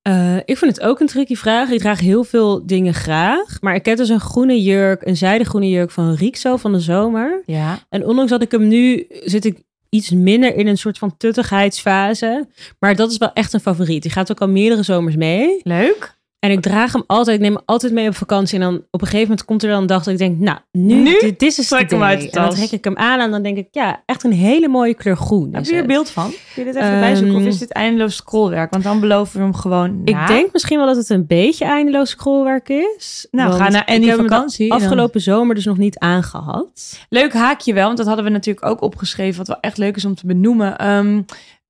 [0.10, 1.70] Eh, ik vind het ook een tricky vraag.
[1.70, 3.62] Ik draag heel veel dingen graag.
[3.62, 6.80] Maar ik heb dus een groene jurk, een zijde groene jurk van Rixo van de
[6.80, 7.44] zomer.
[7.46, 7.80] Ja.
[7.90, 12.48] En ondanks dat ik hem nu zit ik iets minder in een soort van tuttigheidsfase.
[12.80, 14.02] Maar dat is wel echt een favoriet.
[14.02, 15.60] Die gaat ook al meerdere zomers mee.
[15.64, 16.18] Leuk.
[16.40, 18.60] En ik draag hem altijd, ik neem hem altijd mee op vakantie.
[18.60, 20.58] En dan op een gegeven moment komt er dan een dag dat ik denk, nou,
[20.72, 23.68] nu, Nu dit, is het En dan trek ik hem aan en dan denk ik,
[23.72, 25.54] ja, echt een hele mooie kleur groen.
[25.54, 25.88] Heb je het.
[25.88, 26.30] beeld van?
[26.30, 27.36] Kun je dit even Ehm, bijzoeken?
[27.36, 28.72] Of is dit eindeloos scrollwerk?
[28.72, 32.10] Want dan beloven we hem gewoon Ik denk misschien wel dat het een beetje eindeloos
[32.10, 33.28] scrollwerk is.
[33.32, 34.64] Nou, ga naar hem de vakantie.
[34.64, 37.00] en dan- Afgelopen zomer dus nog niet aangehad.
[37.10, 40.06] Leuk haakje wel, want dat hadden we natuurlijk ook opgeschreven, wat wel echt leuk is
[40.06, 40.78] om te benoemen.
[40.78, 41.22] Ehm,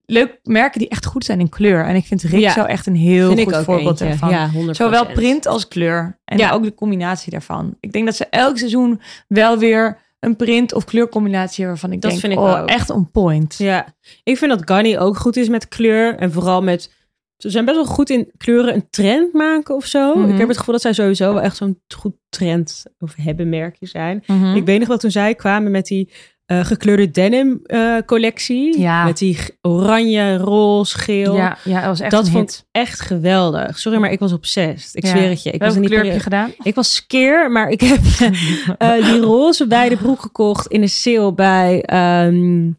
[0.10, 1.86] leuk merken die echt goed zijn in kleur.
[1.86, 2.68] En ik vind Rixo Ja.
[2.68, 4.30] echt een heel Vind goed voorbeeld daarvan.
[4.30, 4.76] Ja, 100%.
[4.76, 6.20] Zowel print als kleur.
[6.26, 6.52] En Ja.
[6.52, 7.76] ook de combinatie daarvan.
[7.80, 12.02] Ik denk dat ze elk seizoen wel weer een print of kleurcombinatie hebben waarvan ik
[12.02, 12.70] Dat denk, vind ik oh, ook.
[12.70, 13.56] echt on point.
[13.58, 16.16] Ja, ik vind dat Ganni ook goed is met kleur.
[16.16, 16.98] En vooral met...
[17.38, 20.16] Ze zijn best wel goed in kleuren een trend maken of zo.
[20.16, 20.32] Mhm.
[20.32, 23.86] Ik heb het gevoel dat zij sowieso wel echt zo'n goed trend of hebben merkje
[23.88, 24.24] zijn.
[24.28, 24.56] Mhm.
[24.56, 26.12] Ik weet nog wel toen zij kwamen met die
[26.50, 28.80] eh, gekleurde denim eh, collectie.
[28.80, 29.04] Ja.
[29.06, 31.36] Met die oranje, roze, geel.
[31.36, 33.80] ja, ja, dat was echt dat vond ik echt geweldig.
[33.80, 34.96] Sorry, maar ik was obsessed.
[34.96, 35.10] Ik Ja.
[35.10, 35.52] zweer het je.
[35.52, 36.52] Ik was Welke die kleur heb je gedaan?
[36.64, 38.00] Ik was skeer, maar ik heb
[38.78, 42.70] eh, die roze bij de broek gekocht in een sale bij, ehm,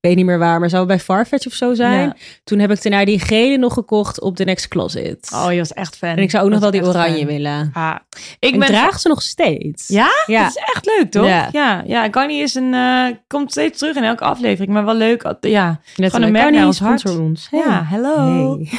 [0.00, 2.00] weet niet meer waar, maar zou bij Farfetch of zo zijn.
[2.00, 2.16] Ja.
[2.44, 5.30] Toen heb ik daarna die gele nog gekocht op The Next Closet.
[5.34, 6.08] Oh, je was echt fan.
[6.08, 7.26] en ik zou ook nog wel die oranje fan.
[7.26, 7.70] willen.
[7.72, 7.96] Ah,
[8.38, 9.88] Ik ben draag ze nog steeds.
[9.88, 10.08] Ja?
[10.26, 10.42] Ja.
[10.42, 11.26] Dat is echt leuk, toch?
[11.26, 11.48] Ja.
[11.52, 12.08] Ja, ja.
[12.10, 15.34] Garni is een, eh, komt steeds terug in elke aflevering, maar wel leuk.
[15.40, 17.02] Ja, Net Gewoon een merk naar ons hart.
[17.50, 18.58] ja hello.
[18.58, 18.68] Hey.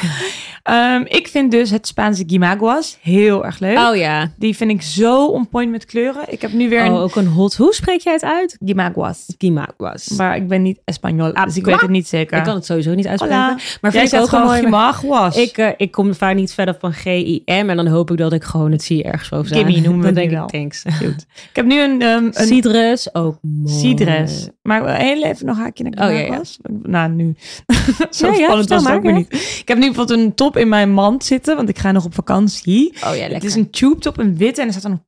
[0.62, 3.78] Ehm, ik vind dus het Spaanse Gimaguas heel erg leuk.
[3.78, 4.30] Oh ja.
[4.36, 6.22] Die vind ik zo on point met kleuren.
[6.32, 7.54] Ik heb nu weer Oh, een ook een hot.
[7.56, 8.56] Hoe spreek jij het uit?
[8.64, 9.34] Gimaguas.
[9.38, 10.08] Gimaguas.
[10.08, 12.38] Maar ik ben niet Espanol, Ah, dus ik weet het niet zeker.
[12.38, 13.40] Ik kan het sowieso niet uitspreken.
[13.40, 13.58] Hola.
[13.80, 14.54] Maar Jij vind ik ook gewoon.
[14.54, 15.36] Gimaguas.
[15.36, 18.44] Ik, eh, ik kom vaak niet verder van GIM en dan hoop ik dat ik
[18.44, 20.46] gewoon het zie ergens boven Gimme noemen we denk ik, wel.
[20.46, 20.82] thanks.
[21.50, 23.74] ik heb nu een, ehm een Cidres, ook mooi.
[23.78, 24.48] Cidres.
[24.62, 26.40] Maar heel even nog haakje naar Oh, ja, ja.
[26.82, 27.34] Nou, nu.
[28.10, 29.32] Zo Ja, spannend was het ook weer niet.
[29.60, 32.14] Ik heb nu bijvoorbeeld een top in mijn mand zitten, want ik ga nog op
[32.14, 32.92] vakantie.
[32.94, 33.34] Oh ja, lekker.
[33.34, 35.02] Het is een tube top, een witte, en er staat een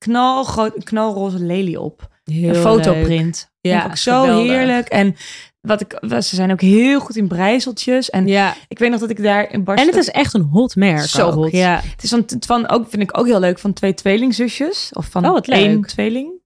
[0.84, 2.08] knalroze lelie op.
[2.24, 3.50] Heel een fotoprint.
[3.60, 4.50] Ja, Ja, ook zo geweldig.
[4.50, 4.88] heerlijk.
[4.88, 5.16] En
[5.64, 8.10] wat ik, ze zijn ook heel goed in breiseltjes.
[8.10, 8.26] En.
[8.26, 9.92] Ja, ik weet nog dat ik daar in Barcelona...
[9.92, 11.00] en het is echt een hot merk.
[11.00, 11.50] Zo hot.
[11.50, 11.80] Ja.
[11.90, 14.90] Het is van, van ook, vind ik ook heel leuk, van twee tweelingzusjes.
[14.92, 15.58] Of van Oh, wat leuk.
[15.58, 16.42] één tweeling.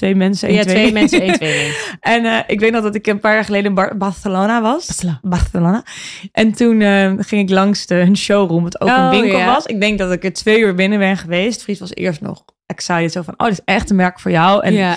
[0.00, 1.74] Twee mensen, één ja, twee mensen, één tweeling.
[2.00, 5.04] En eh, ik weet nog dat ik een paar jaar geleden in Bar- Barcelona was.
[5.22, 5.82] Barcelona.
[6.32, 9.46] En toen eh, ging ik langs de, hun showroom, wat ook Oh, een winkel ja.
[9.54, 9.66] was.
[9.66, 11.62] Ik denk dat ik er twee uur binnen ben geweest.
[11.62, 14.62] Fries was eerst nog excited, zo van, oh, dit is echt een merk voor jou.
[14.64, 14.96] En ja.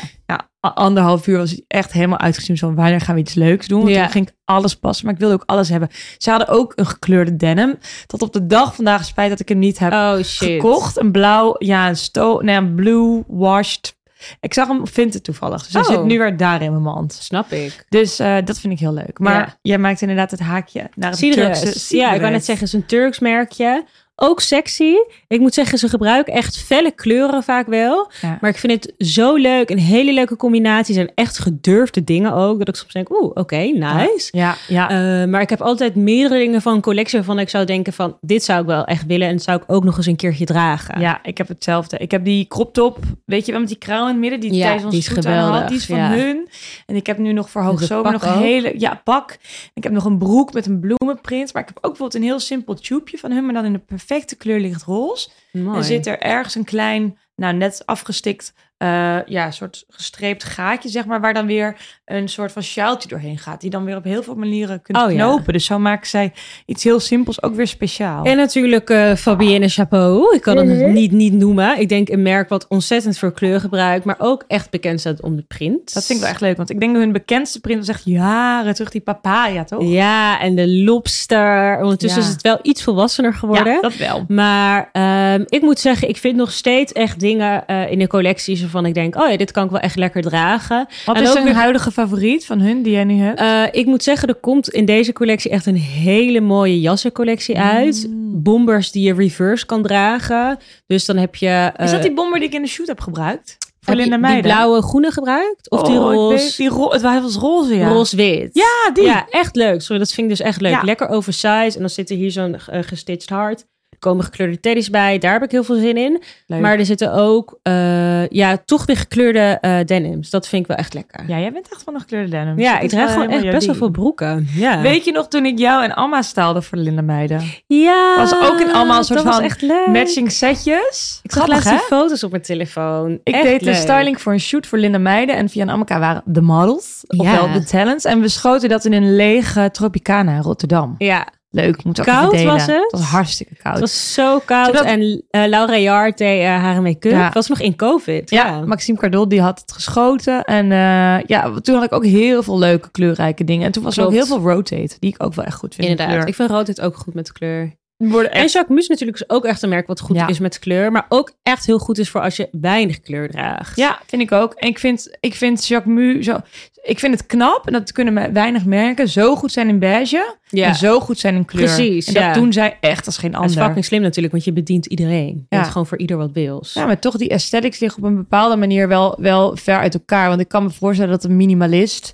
[0.59, 2.57] anderhalf uur was hij echt helemaal uitgezien.
[2.57, 3.81] Zo, wanneer gaan we iets leuks doen?
[3.81, 4.01] Want Ja.
[4.03, 5.89] toen ging ik alles passen, maar ik wilde ook alles hebben.
[6.17, 7.75] Ze hadden ook een gekleurde denim.
[8.05, 10.49] Tot op de dag vandaag spijt dat ik hem niet heb Oh shit.
[10.49, 10.99] gekocht.
[10.99, 13.92] Een blauw, ja, een sto, nee, een blue washed.
[14.39, 15.63] Ik zag hem op Vinted toevallig.
[15.63, 15.87] Dus hij Oh.
[15.87, 17.13] zit nu weer daar in mijn mand.
[17.13, 17.85] Snap ik.
[17.89, 19.19] Dus eh, dat vind ik heel leuk.
[19.19, 19.57] Maar Ja.
[19.61, 21.19] jij maakt inderdaad het haakje naar het.
[21.19, 23.85] Turkse Ja, ik wou net zeggen, het is een Turks merkje.
[24.15, 24.93] Ook sexy.
[25.27, 28.11] Ik moet zeggen, ze gebruiken echt felle kleuren vaak wel.
[28.21, 28.37] Ja.
[28.41, 29.69] Maar ik vind het zo leuk.
[29.69, 30.93] Een hele leuke combinatie.
[30.93, 32.57] Zijn echt gedurfde dingen ook.
[32.59, 34.29] Dat ik soms denk, oeh, oké, nice.
[34.31, 34.89] Ja, ja.
[34.89, 38.17] Eh, maar ik heb altijd meerdere dingen van een collectie waarvan ik zou denken van...
[38.21, 40.45] dit zou ik wel echt willen en dat zou ik ook nog eens een keertje
[40.45, 40.99] dragen.
[40.99, 41.97] Ja, ik heb hetzelfde.
[41.97, 44.53] Ik heb die crop top, weet je wel, met die kraan in het midden, die
[44.53, 45.43] Ja, tijdens die ons is aan had.
[45.43, 46.09] geweldig, Die is van ja.
[46.09, 46.47] hun.
[46.85, 49.37] En ik heb nu nog voor hoogzomer nog een hele, ja, pak.
[49.73, 51.53] Ik heb nog een broek met een bloemenprint.
[51.53, 53.79] Maar ik heb ook bijvoorbeeld een heel simpel tubeje van hun, maar dan in de
[54.05, 55.29] perfecte kleur lichtroze.
[55.51, 55.77] Mooi.
[55.77, 61.05] En zit er ergens een klein, nou net afgestikt, eh, ja, soort gestreept gaatje, zeg
[61.05, 61.75] maar, waar dan weer
[62.05, 63.61] een soort van sjaaltje doorheen gaat.
[63.61, 65.17] Die dan weer op heel veel manieren kunt Oh, ja.
[65.17, 65.53] knopen.
[65.53, 66.33] Dus zo maken zij
[66.65, 68.25] iets heel simpels ook weer speciaal.
[68.25, 70.35] En natuurlijk eh Fabienne Chapeau.
[70.35, 71.79] Ik kan het niet, niet noemen.
[71.79, 75.35] Ik denk een merk wat ontzettend veel kleur gebruikt, maar ook echt bekend staat om
[75.35, 75.93] de print.
[75.93, 78.05] Dat vind ik wel echt leuk, want ik denk dat hun bekendste print was echt
[78.05, 79.83] jaren terug, die papaya, toch?
[79.83, 81.77] Ja, en de lobster.
[81.81, 82.27] Ondertussen Ja.
[82.27, 83.73] is het wel iets volwassener geworden.
[83.73, 84.25] Ja, dat wel.
[84.27, 88.61] Maar ehm, ik moet zeggen, ik vind nog steeds echt dingen eh, in de collecties
[88.73, 90.87] waarvan ik denk, oh ja, dit kan ik wel echt lekker dragen.
[91.05, 93.39] Wat En is een weer- huidige favoriet van hun die jij nu hebt?
[93.39, 98.05] Eh, ik moet zeggen, er komt in deze collectie echt een hele mooie jassencollectie uit.
[98.09, 98.43] Mm.
[98.43, 100.57] Bombers die je reverse kan dragen.
[100.87, 101.71] Dus dan heb je...
[101.77, 103.57] is dat eh, die bomber die ik in de shoot heb gebruikt?
[103.79, 104.41] Voor Linda die Meijden?
[104.51, 105.69] blauwe groene gebruikt?
[105.69, 106.53] Of die Oh, roze?
[106.57, 107.87] die ro het was roze, ja.
[107.87, 108.49] Roze-wit.
[108.53, 109.03] Ja, die.
[109.03, 109.81] Ja, echt leuk.
[109.81, 110.71] Sorry, dat vind ik dus echt leuk.
[110.71, 110.81] Ja.
[110.83, 111.73] Lekker oversized.
[111.75, 113.65] En dan zit er hier zo'n eh, gestitcht hart.
[114.03, 115.17] Komen gekleurde teddies bij.
[115.17, 116.21] Daar heb ik heel veel zin in.
[116.47, 116.59] Leuk.
[116.59, 120.29] Maar er zitten ook, eh, ja, toch weer gekleurde eh, denims.
[120.29, 121.23] Dat vind ik wel echt lekker.
[121.27, 122.59] Ja, jij bent echt van de gekleurde denim.
[122.59, 124.47] Ja, Dat ik draag gewoon echt best wel veel broeken.
[124.55, 124.81] Ja.
[124.81, 127.41] Weet je nog toen ik jou en Alma staalde voor Linda Meiden?
[127.67, 129.51] ja, Was ook in allemaal een soort van.
[129.93, 131.19] Matching setjes.
[131.23, 133.19] Ik zag laatst die foto's op mijn telefoon.
[133.23, 135.35] Ik Echt deed de styling voor een shoot voor Linda Meijden.
[135.35, 137.03] En via en Amaka waren de models.
[137.07, 137.53] Ofwel Ja.
[137.53, 138.05] de talents.
[138.05, 140.95] En we schoten dat in een lege Tropicana in Rotterdam.
[140.97, 142.69] Ja, Leuk, moet ook Koud was het?
[142.81, 143.71] Het was hartstikke koud.
[143.73, 144.65] het was zo koud.
[144.65, 147.11] Zodat- En eh, Laura Jaart deed eh, haar make-up.
[147.11, 147.29] Ja.
[147.33, 148.29] Was nog in COVID.
[148.29, 150.43] ja, Ja, Maxime Cardot die had het geschoten.
[150.43, 153.65] En eh, ja, toen had ik ook heel veel leuke kleurrijke dingen.
[153.65, 155.85] En toen was er ook heel veel rotate, die ik ook wel echt goed vind.
[155.85, 156.15] in inderdaad.
[156.15, 156.27] kleur.
[156.27, 157.73] Ik vind het ook goed met kleur.
[158.09, 160.27] Worden En echt Jacques Mus natuurlijk is ook echt een merk wat goed Ja.
[160.27, 160.91] is met kleur.
[160.91, 163.75] Maar ook echt heel goed is voor als je weinig kleur draagt.
[163.77, 164.53] Ja, vind ik ook.
[164.53, 166.37] En ik vind, ik vind Jacques Mu zo.
[166.83, 170.67] Ik vind het knap, en dat kunnen weinig merken, zo goed zijn in beige ja.
[170.67, 171.63] en zo goed zijn in kleur.
[171.65, 172.33] Precies, En dat ja.
[172.33, 173.63] doen zij echt als geen Dat is ander.
[173.63, 175.45] fucking slim natuurlijk, want je bedient iedereen.
[175.49, 176.73] Je hebt gewoon voor ieder wat wils.
[176.73, 180.27] Ja, maar toch die aesthetics liggen op een bepaalde manier wel, wel ver uit elkaar.
[180.29, 182.13] Want ik kan me voorstellen dat een minimalist...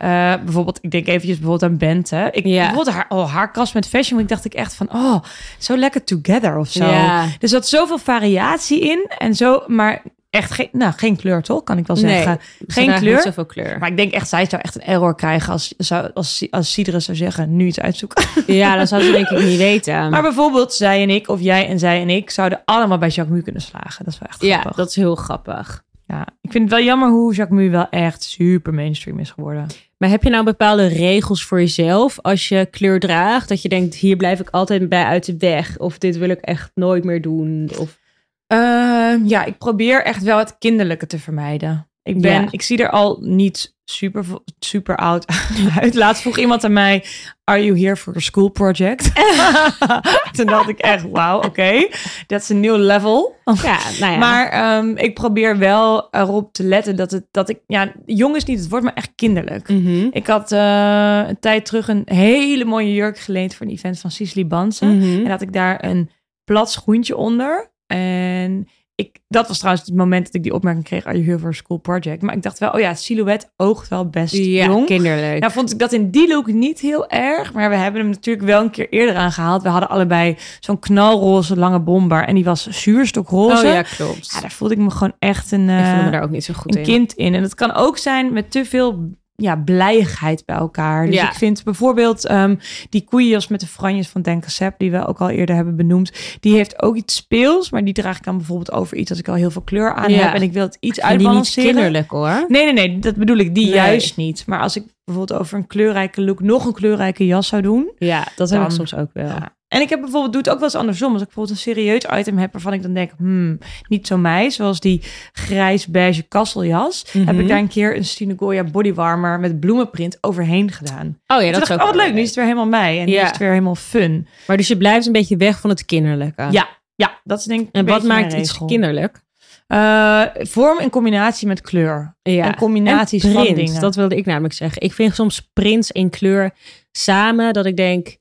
[0.00, 2.28] eh, bijvoorbeeld, ik denk eventjes bijvoorbeeld aan Bente.
[2.32, 2.66] Ik, Ja.
[2.66, 4.20] Bijvoorbeeld haar, oh, haar kast met fashion.
[4.20, 5.22] Ik dacht ik echt van, oh,
[5.58, 6.84] zo lekker together of zo.
[6.84, 7.26] Ja.
[7.40, 9.10] Er zat zoveel variatie in.
[9.18, 12.38] En zo, maar echt geen, nou, geen kleur toch, kan ik wel zeggen.
[12.58, 13.14] Ze geen kleur.
[13.14, 13.78] Niet zoveel kleur.
[13.78, 17.00] Maar ik denk echt, zij zou echt een error krijgen als, zou, als, als Sidere
[17.00, 18.24] zou zeggen, nu iets uitzoeken.
[18.46, 20.08] Ja, dat zou ze denk ik niet weten.
[20.10, 23.36] Maar bijvoorbeeld zij en ik, of jij en zij en ik, zouden allemaal bij Jacques
[23.36, 24.04] Mu kunnen slagen.
[24.04, 24.76] Dat is wel echt ja, grappig.
[24.76, 25.82] dat is heel grappig.
[26.10, 29.66] Ja, ik vind het wel jammer hoe Jacques wel echt super mainstream is geworden.
[29.98, 33.48] Maar heb je nou bepaalde regels voor jezelf als je kleur draagt?
[33.48, 35.78] Dat je denkt, hier blijf ik altijd bij uit de weg.
[35.78, 37.70] Of dit wil ik echt nooit meer doen.
[37.78, 37.98] Of...
[38.46, 41.89] Ehm, ja, ik probeer echt wel het kinderlijke te vermijden.
[42.02, 42.48] Ik ben, Ja.
[42.50, 44.24] ik zie er al niet super,
[44.58, 45.26] super oud
[45.80, 45.94] uit.
[45.94, 47.04] Laatst vroeg iemand aan mij,
[47.44, 49.12] are you here for a school project?
[50.36, 51.88] Toen dacht ik echt, wauw, oké,
[52.26, 53.34] dat is een nieuw level.
[53.62, 54.18] Ja, nou ja.
[54.18, 58.44] Maar ehm, ik probeer wel erop te letten dat, het, dat ik, ja, jong is
[58.44, 59.68] niet het woord, maar echt kinderlijk.
[59.68, 60.06] Mhm.
[60.10, 64.10] Ik had eh, een tijd terug een hele mooie jurk geleend voor een event van
[64.10, 64.96] Cicely Bansen.
[64.98, 65.24] Mhm.
[65.24, 66.10] En had ik daar een
[66.44, 67.70] plat schoentje onder.
[67.86, 68.68] En
[69.00, 71.04] ik, dat was trouwens het moment dat ik die opmerking kreeg.
[71.04, 72.22] Are you here for a school project?
[72.22, 74.86] Maar ik dacht wel, oh ja, silhouet oogt wel best Ja, jong.
[74.86, 75.40] kinderlijk.
[75.40, 77.52] Nou vond ik dat in die look niet heel erg.
[77.52, 79.62] Maar we hebben hem natuurlijk wel een keer eerder aangehaald.
[79.62, 82.24] We hadden allebei zo'n knalroze lange bomber.
[82.24, 83.66] En die was zuurstokroze.
[83.66, 84.30] oh ja, klopt.
[84.34, 86.44] Ja, daar voelde ik me gewoon echt een, ik voelde eh, me daar ook niet
[86.44, 86.86] zo goed een in.
[86.86, 87.34] kind in.
[87.34, 89.10] En dat kan ook zijn met te veel
[89.40, 91.06] ja, blijigheid bij elkaar.
[91.06, 91.28] Dus Ja.
[91.28, 92.56] ik vind bijvoorbeeld ehm,
[92.88, 96.54] die koeienjas met de franjes van Denkasep, die we ook al eerder hebben benoemd, die
[96.54, 99.34] heeft ook iets speels, maar die draag ik dan bijvoorbeeld over iets als ik al
[99.34, 100.18] heel veel kleur aan Ja.
[100.18, 102.44] heb en ik wil het iets Ik die niet kinderlijk hoor.
[102.48, 103.74] Nee, nee, nee, dat bedoel ik, die Nee.
[103.74, 104.42] juist niet.
[104.46, 107.90] Maar als ik bijvoorbeeld over een kleurrijke look nog een kleurrijke jas zou doen.
[107.98, 109.26] Ja, dat heb ik Dan- soms ook wel.
[109.26, 109.58] Ja.
[109.70, 111.12] En ik heb bijvoorbeeld, doe het ook wel eens andersom.
[111.12, 113.58] Als ik bijvoorbeeld een serieus item heb waarvan ik dan denk, hmm,
[113.88, 114.50] niet zo mij.
[114.50, 115.02] Zoals die
[115.32, 117.04] grijs-beige kasseljas.
[117.12, 117.40] Heb Mhm.
[117.40, 121.18] ik daar een keer een Stine Goya bodywarmer met bloemenprint overheen gedaan.
[121.26, 122.98] Oh ja, dat is ook oh wat leuk, nu is het weer helemaal mij.
[123.00, 123.22] En nu Ja.
[123.22, 124.26] is het weer helemaal fun.
[124.46, 126.46] Maar dus je blijft een beetje weg van het kinderlijke.
[126.50, 129.22] Ja, ja, dat is denk ik En wat maakt iets kinderlijk?
[129.66, 132.16] Eh, vorm in combinatie met kleur.
[132.22, 132.44] Ja.
[132.44, 133.80] En combinaties En van dingen.
[133.80, 134.82] Dat wilde ik namelijk zeggen.
[134.82, 136.50] Ik vind soms prints in kleur
[136.92, 138.18] samen dat ik denk...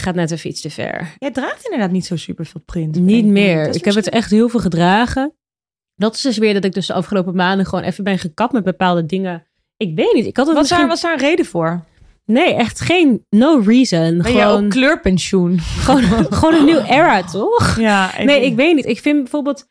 [0.00, 1.14] gaat net even iets te ver.
[1.18, 2.98] Jij draagt inderdaad niet zo super veel print.
[3.00, 3.68] Niet meer.
[3.74, 5.32] Ik heb het echt heel veel gedragen.
[5.94, 8.64] Dat is dus weer dat ik dus de afgelopen maanden gewoon even ben gekapt met
[8.64, 9.46] bepaalde dingen.
[9.76, 10.26] Ik weet niet.
[10.26, 10.88] Ik had het Was daar, misschien...
[10.88, 11.84] was daar een reden voor?
[12.24, 13.24] Nee, echt geen...
[13.30, 14.16] No reason.
[14.16, 15.58] Ben Gewoon, ook kleurpensioen?
[15.60, 16.02] gewoon,
[16.34, 17.76] gewoon een nieuw era, toch?
[17.80, 18.86] Ja, Nee, ik weet niet.
[18.86, 19.68] Ik vind bijvoorbeeld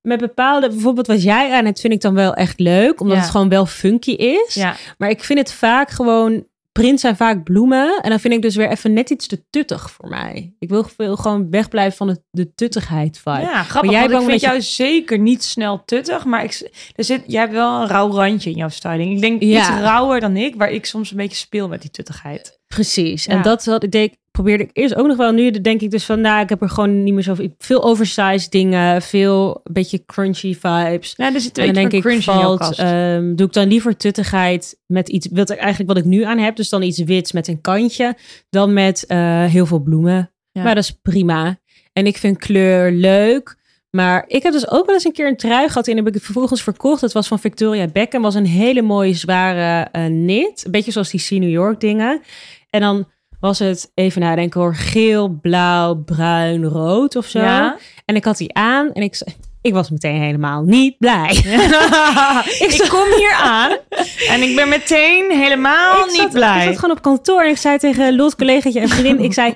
[0.00, 0.68] met bepaalde...
[0.68, 3.00] Bijvoorbeeld wat jij aan hebt, vind ik dan wel echt leuk.
[3.00, 3.22] Omdat Ja.
[3.22, 4.54] het gewoon wel funky is.
[4.54, 6.46] Ja, Maar ik vind het vaak gewoon...
[6.80, 7.98] Prints zijn vaak bloemen.
[8.02, 10.54] En dan vind ik dus weer even net iets te tuttig voor mij.
[10.58, 13.40] Ik wil wil gewoon wegblijven van de, de tuttigheid vibe.
[13.40, 13.90] ja grappig.
[13.90, 16.24] jij ik vind je- jou zeker niet snel tuttig.
[16.24, 19.14] Maar ik, er zit, jij hebt wel een rauw randje in jouw styling.
[19.14, 19.58] Ik denk Ja.
[19.58, 20.54] iets rauwer dan ik.
[20.56, 22.58] Waar ik soms een beetje speel met die tuttigheid.
[22.66, 23.24] Precies.
[23.24, 23.32] Ja.
[23.32, 25.32] En dat had ik deed, probeerde ik eerst ook nog wel.
[25.32, 27.54] Nu denk ik dus van, nou, ik heb er gewoon niet meer zoveel.
[27.58, 31.14] Veel oversized dingen, veel een beetje crunchy vibes.
[31.16, 35.08] Ja, er zit En dan denk ik, valt, ehm, doe ik dan liever tuttigheid met
[35.08, 37.60] iets, wat ik eigenlijk wat ik nu aan heb, dus dan iets wits met een
[37.60, 38.16] kantje,
[38.50, 40.32] dan met eh, heel veel bloemen.
[40.52, 40.62] Ja.
[40.62, 41.58] Maar dat is prima.
[41.92, 43.56] En ik vind kleur leuk.
[43.90, 46.14] Maar ik heb dus ook wel eens een keer een trui gehad en heb ik
[46.14, 47.00] het vervolgens verkocht.
[47.00, 51.10] Het was van Victoria Beckham, was een hele mooie zware eh knit, een beetje zoals
[51.10, 52.20] die See New York dingen.
[52.70, 53.06] En dan
[53.40, 57.40] was het even nadenken hoor, geel, blauw, bruin, rood of zo.
[57.40, 57.76] Ja.
[58.04, 59.20] En ik had die aan en ik,
[59.62, 61.30] ik was meteen helemaal niet blij.
[62.68, 63.76] ik kom hier aan
[64.28, 66.58] en ik ben meteen helemaal ik niet zat, blij.
[66.58, 69.54] Ik zat gewoon op kantoor en ik zei tegen Lot, collegaatje en vriendin, ik zei,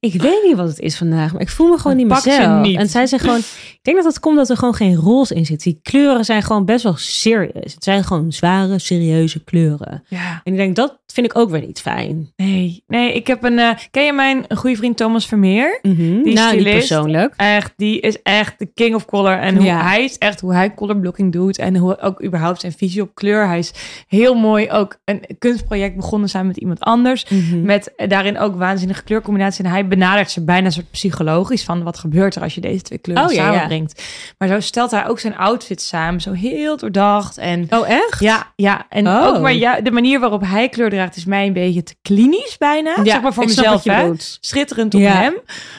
[0.00, 2.28] ik weet niet wat het is vandaag, maar ik voel me gewoon niet Pak ze
[2.28, 2.62] mezelf.
[2.62, 2.76] niet.
[2.78, 5.46] En zij zei gewoon, ik denk dat het komt dat er gewoon geen roze in
[5.46, 5.62] zit.
[5.62, 7.74] Die kleuren zijn gewoon best wel serious.
[7.74, 10.02] Het zijn gewoon zware, serieuze kleuren.
[10.08, 10.40] ja.
[10.44, 12.32] En ik denk, dat vind ik ook weer niet fijn.
[12.36, 13.58] Nee, nee, ik heb een.
[13.58, 15.78] eh, ken je mijn goede vriend Thomas Vermeer?
[15.82, 15.96] Mhm.
[15.96, 16.72] Die nou, niet stylist.
[16.88, 17.34] persoonlijk.
[17.36, 19.38] Echt, die is echt de king of color.
[19.38, 19.82] En hoe Ja.
[19.82, 21.58] hij is echt hoe hij colorblocking doet.
[21.58, 23.46] En hoe ook überhaupt zijn visie op kleur.
[23.46, 23.72] Hij is
[24.08, 27.24] heel mooi ook een kunstproject begonnen samen met iemand anders.
[27.28, 27.62] Mhm.
[27.62, 29.64] Met eh, daarin ook waanzinnige kleurcombinatie.
[29.64, 32.98] En hij benadert ze bijna soort psychologisch van wat gebeurt er als je deze twee
[32.98, 33.52] kleuren Oh, ja, ja.
[33.52, 34.02] samenbrengt.
[34.38, 36.20] Maar zo stelt hij ook zijn outfit samen.
[36.20, 37.38] Zo heel doordacht.
[37.38, 38.20] En Oh, echt?
[38.20, 38.86] ja, ja.
[38.88, 39.26] En Oh.
[39.26, 42.56] ook maar ja, de manier waarop hij kleur draagt is mij een beetje te klinisch
[42.58, 42.94] bijna.
[43.04, 43.84] zeg maar voor snap mezelf.
[43.84, 44.10] Hè?
[44.40, 45.12] Schitterend op Ja.
[45.12, 45.34] hem.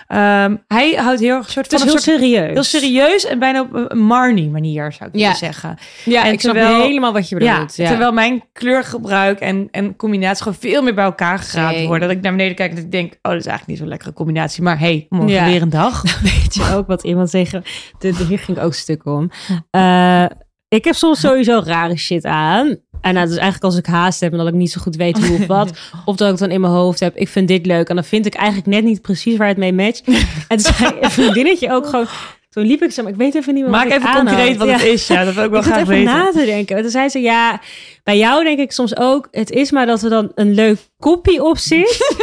[0.07, 2.53] Ehm, hij houdt heel erg soort van heel een soort serieus.
[2.53, 5.21] heel serieus en bijna op een Marnie manier zou ik Ja.
[5.21, 5.77] willen zeggen.
[6.05, 7.75] Ja, En ik snap terwijl- helemaal wat je Ja, bedoelt.
[7.75, 11.87] Ja, terwijl mijn kleurgebruik en, en combinatie gewoon veel meer bij elkaar gegaan Same.
[11.87, 12.07] worden.
[12.07, 14.13] Dat ik naar beneden kijk en ik denk, oh, dat is eigenlijk niet zo'n lekkere
[14.13, 14.63] combinatie.
[14.63, 15.45] Maar hey, morgen Ja.
[15.45, 16.01] weer een dag.
[16.21, 17.63] weet je ook wat iemand zeggen.
[17.99, 19.29] Dit, hier ging ook stuk om.
[19.69, 20.25] Eh,
[20.67, 22.77] ik heb soms sowieso rare shit aan.
[23.01, 25.25] En nou, dus eigenlijk als ik haast heb en dat ik niet zo goed weet
[25.27, 25.69] hoe of wat.
[26.05, 27.15] Of dat ik het dan in mijn hoofd heb.
[27.15, 27.89] Ik vind dit leuk.
[27.89, 30.03] En dan vind ik eigenlijk net niet precies waar het mee matcht.
[30.47, 32.05] En toen zei een vriendinnetje ook gewoon...
[32.49, 34.67] Toen liep ik zo, maar ik weet even niet meer Maak wat even concreet wat
[34.67, 34.73] Ja.
[34.73, 35.07] het is.
[35.07, 36.13] Ja, dat wil ik wel Ik graag even weten.
[36.13, 36.75] na te denken.
[36.75, 37.61] En toen zei ze, ja,
[38.03, 39.27] bij jou denk ik soms ook...
[39.31, 42.15] Het is maar dat er dan een leuk kopie op zit.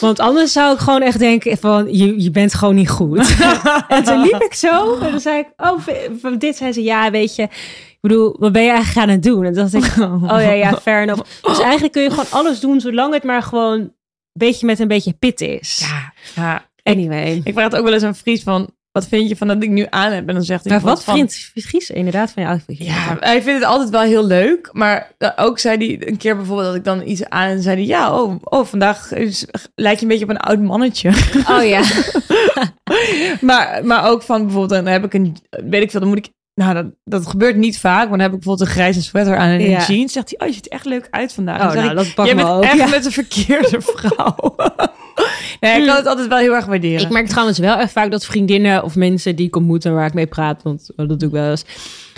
[0.00, 3.36] Want anders zou ik gewoon echt denken van, je, je bent gewoon niet goed.
[3.88, 4.98] en toen liep ik zo.
[4.98, 5.78] En dan zei ik, oh,
[6.20, 7.42] van dit zei ze, ja, weet je...
[7.42, 9.44] Ik bedoel, wat ben je eigenlijk gaan het doen?
[9.44, 11.22] En toen dacht ik, oh ja, ja, fair enough.
[11.42, 13.92] Dus eigenlijk kun je gewoon alles doen, zolang het maar gewoon een
[14.32, 15.86] beetje met een beetje pit is.
[15.88, 16.12] Ja,
[16.42, 16.64] ja.
[16.82, 17.40] Anyway.
[17.44, 19.70] Ik vraag het ook wel eens aan Fries van, wat vind je van dat ik
[19.70, 20.28] nu aan heb?
[20.28, 22.78] En dan zegt hij, Maar wat vriend Gies inderdaad van je outfit?
[22.78, 24.68] Ja, hij vindt het altijd wel heel leuk.
[24.72, 27.76] Maar dan ook zei hij een keer bijvoorbeeld dat ik dan iets aan en zei
[27.76, 31.08] hij, ja, oh, oh vandaag is, lijkt je een beetje op een oud mannetje.
[31.50, 31.82] Oh ja.
[33.40, 36.28] maar, maar ook van bijvoorbeeld, dan heb ik een, weet ik veel, dan moet ik,
[36.54, 39.48] nou, dat, dat gebeurt niet vaak, maar dan heb ik bijvoorbeeld een grijze sweater aan
[39.48, 39.84] en een Ja.
[39.86, 40.12] jeans.
[40.12, 41.60] Zegt hij, oh, je ziet er echt leuk uit vandaag.
[41.68, 42.64] Oh, nou, ik, dat pakt jij me bent ook.
[42.64, 42.86] echt Ja.
[42.88, 44.54] met de verkeerde vrouw.
[45.60, 47.00] Nee, ik kan het altijd wel heel erg waarderen.
[47.00, 50.06] Ik merk trouwens wel echt vaak dat vriendinnen of mensen die ik ontmoet en waar
[50.06, 51.64] ik mee praat, want dat doe ik wel eens,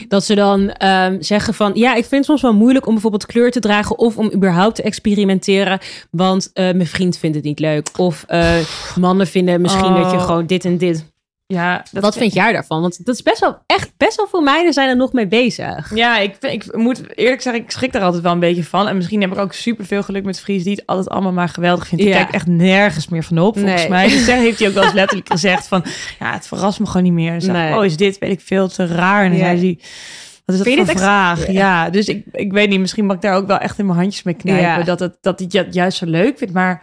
[0.09, 3.27] dat ze dan ehm, zeggen van, ja, ik vind het soms wel moeilijk om bijvoorbeeld
[3.27, 5.79] kleur te dragen of om überhaupt te experimenteren,
[6.11, 7.89] want eh, mijn vriend vindt het niet leuk.
[7.97, 8.57] Of eh,
[8.99, 10.25] mannen vinden misschien dat je Oh.
[10.25, 11.05] gewoon dit en dit.
[11.55, 12.81] Ja, dat Wat vind jij daarvan?
[12.81, 15.95] Want dat is best wel, echt best wel veel meiden zijn er nog mee bezig.
[15.95, 18.89] Ja, ik, ik moet eerlijk zeggen, ik schrik daar altijd wel een beetje van.
[18.89, 21.49] En misschien heb ik ook super veel geluk met Fries die het altijd allemaal maar
[21.49, 22.05] geweldig vindt.
[22.05, 22.11] Ja.
[22.11, 23.91] kijkt echt nergens meer van op, volgens Nee.
[23.91, 24.09] mij.
[24.19, 25.85] Dus daar heeft hij ook wel eens letterlijk gezegd van,
[26.19, 27.33] ja, het verrast me gewoon niet meer.
[27.33, 27.77] En zei, Nee.
[27.79, 29.25] oh, is dit, weet ik veel, te raar.
[29.25, 29.45] En dan Ja.
[29.45, 29.79] zei hij,
[30.45, 31.47] wat is dat voor vraag?
[31.47, 31.53] Ja.
[31.53, 31.91] Ja.
[31.91, 34.23] dus ik, ik weet niet, misschien mag ik daar ook wel echt in mijn handjes
[34.23, 34.85] mee knijpen.
[34.87, 36.83] Dat, het, dat hij het juist zo leuk vindt, maar...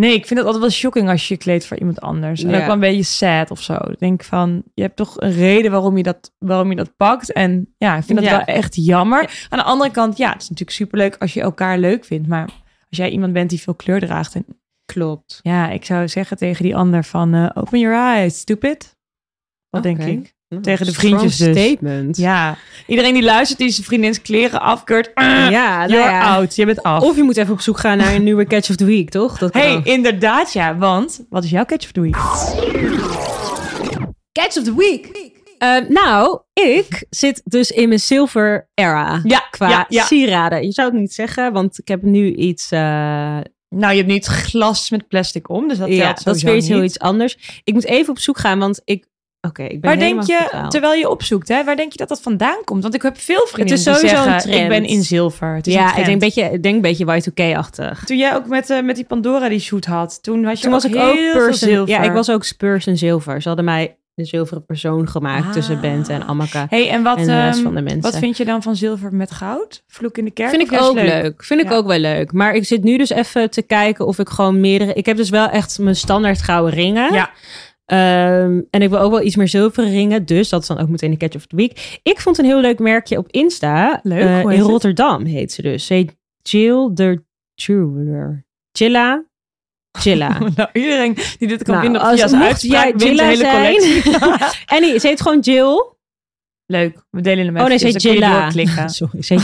[0.00, 2.42] Nee, ik vind het altijd wel shocking als je je kleedt voor iemand anders.
[2.42, 2.56] En Ja.
[2.58, 3.74] ook wel een beetje sad of zo.
[3.74, 7.32] Ik denk van, je hebt toch een reden waarom je dat, waarom je dat pakt.
[7.32, 8.36] En ja, ik vind dat Ja.
[8.36, 9.46] wel echt jammer.
[9.48, 12.28] Aan de andere kant, ja, het is natuurlijk superleuk als je elkaar leuk vindt.
[12.28, 12.44] Maar
[12.88, 14.34] als jij iemand bent die veel kleur draagt.
[14.34, 14.44] En
[14.84, 15.40] Klopt.
[15.42, 18.96] ja, ik zou zeggen tegen die ander van, eh, open your eyes, stupid.
[19.70, 20.22] Wat denk Oké.
[20.50, 20.62] Ik?
[20.62, 21.56] Tegen de vriendjes dus.
[21.56, 22.16] statement.
[22.16, 25.10] Ja, iedereen die luistert die zijn vriendins kleren afkeurt.
[25.14, 26.34] ja, nou You're ja.
[26.36, 27.02] out, je bent af.
[27.02, 29.38] Of je moet even op zoek gaan naar een nieuwe Catch of the Week, toch?
[29.38, 29.84] Dat hey, ook.
[29.84, 32.16] inderdaad ja, want wat is jouw catch of the week?
[34.32, 35.28] Catch of the Week.
[35.58, 40.04] Eh, nou, ik zit dus in mijn silver era Ja, qua ja, ja.
[40.04, 40.62] sieraden.
[40.64, 42.70] Je zou het niet zeggen, want ik heb nu iets...
[42.70, 43.38] eh,
[43.68, 46.56] Nou, je hebt niet glas met plastic om, dus dat ja, telt dat is weer
[46.56, 47.60] iets heel iets anders.
[47.64, 49.04] Ik moet even op zoek gaan, want ik...
[49.40, 52.20] Oké, ik ben Waar denk je, terwijl je opzoekt, hè, waar denk je dat dat
[52.20, 52.82] vandaan komt?
[52.82, 55.54] Want ik heb veel vrienden die een zeggen, ik ben in zilver.
[55.54, 58.04] Het is een Ja, ik denk een beetje, denk een beetje Y2K-achtig.
[58.04, 60.72] Toen jij ook met, eh, met die Pandora die shoot had, toen was je Toen
[60.72, 61.94] was ik heel ook person, zilver.
[61.94, 63.42] Ja, ik was ook Spurs en zilver.
[63.42, 65.52] Ze hadden mij de zilveren persoon gemaakt Ah.
[65.52, 66.66] tussen Bente en Amaka.
[66.68, 68.00] Hey, en wat, en de rest ehm, van de mensen.
[68.00, 69.82] wat vind je dan van zilver met goud?
[69.86, 70.50] Vloek in de kerk?
[70.50, 71.44] Vind ik ook leuk.
[71.44, 72.32] Vind ik ook wel leuk.
[72.32, 74.92] Maar ik zit nu dus even te kijken of ik gewoon meerdere...
[74.92, 77.12] Ik heb dus wel echt mijn standaard gouden ringen.
[77.12, 77.30] Ja.
[77.90, 80.24] Ehm, en ik wil ook wel iets meer zilveren ringen.
[80.26, 81.98] Dus dat is dan ook meteen de catch of the week.
[82.02, 84.00] Ik vond een heel leuk merkje op Insta.
[84.02, 84.60] Leuk, Eh, in het?
[84.60, 85.86] Rotterdam heet ze dus.
[85.86, 87.22] Ze heet Jill de
[87.54, 88.44] Jeweler.
[88.72, 89.24] Chilla.
[89.98, 90.38] Chilla.
[90.56, 93.36] Nou, iedereen die dit kan Nou, vinden als- via zijn uitspraak, jij de Jilla hele
[93.36, 94.12] zijn- collectie.
[94.76, 95.94] en die, ze heet gewoon Jill.
[96.70, 97.78] Leuk, we delen hem Oh nee, even.
[98.00, 98.50] ze heet Jilla.
[98.88, 99.38] Sorry,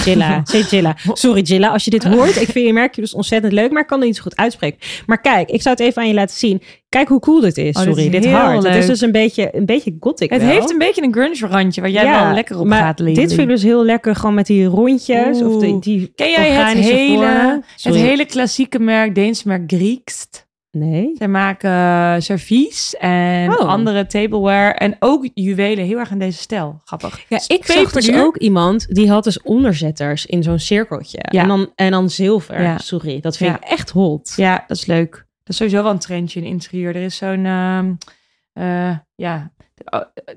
[0.65, 0.95] Jilla.
[1.13, 2.41] Sorry Jilla, als je dit hoort.
[2.41, 4.79] Ik vind je merkje dus ontzettend leuk, maar ik kan het niet zo goed uitspreken.
[5.07, 6.63] Maar kijk, ik zou het even aan je laten zien.
[6.89, 7.77] Kijk hoe cool dit is.
[7.77, 8.57] Oh, dit Sorry, is dit, heel hart.
[8.57, 8.87] Het is leuk.
[8.87, 10.51] dus een beetje, een beetje gothic Het wel.
[10.51, 13.15] heeft een beetje een grunge randje waar jij Ja, wel lekker op maar gaat leven.
[13.23, 15.43] Dit vind ik dus heel lekker, gewoon met die rondjes.
[15.43, 15.81] Of Oeh.
[15.81, 17.51] die Ken jij het hele, vormen.
[17.51, 17.99] het Sorry.
[17.99, 20.46] hele klassieke merk, Deense merk Griekst?
[20.79, 21.11] Nee.
[21.15, 23.69] Zij maken eh, servies en Oh.
[23.69, 25.85] andere tableware en ook juwelen.
[25.85, 26.81] Heel erg in deze stijl.
[26.85, 27.25] Grappig.
[27.29, 31.19] Ja, Is ik zag dus ook iemand die had dus onderzetters in zo'n cirkeltje.
[31.31, 31.43] Ja.
[31.43, 32.63] En, dan, en dan zilver.
[32.63, 32.79] Ja.
[32.79, 33.57] Sorry, dat vind Ja.
[33.57, 34.33] ik echt hot.
[34.37, 35.11] Ja, dat is leuk.
[35.13, 36.97] Dat is sowieso wel een trendje in interieur.
[36.97, 37.93] Er is zo'n, ehm,
[38.53, 39.53] eh, ja,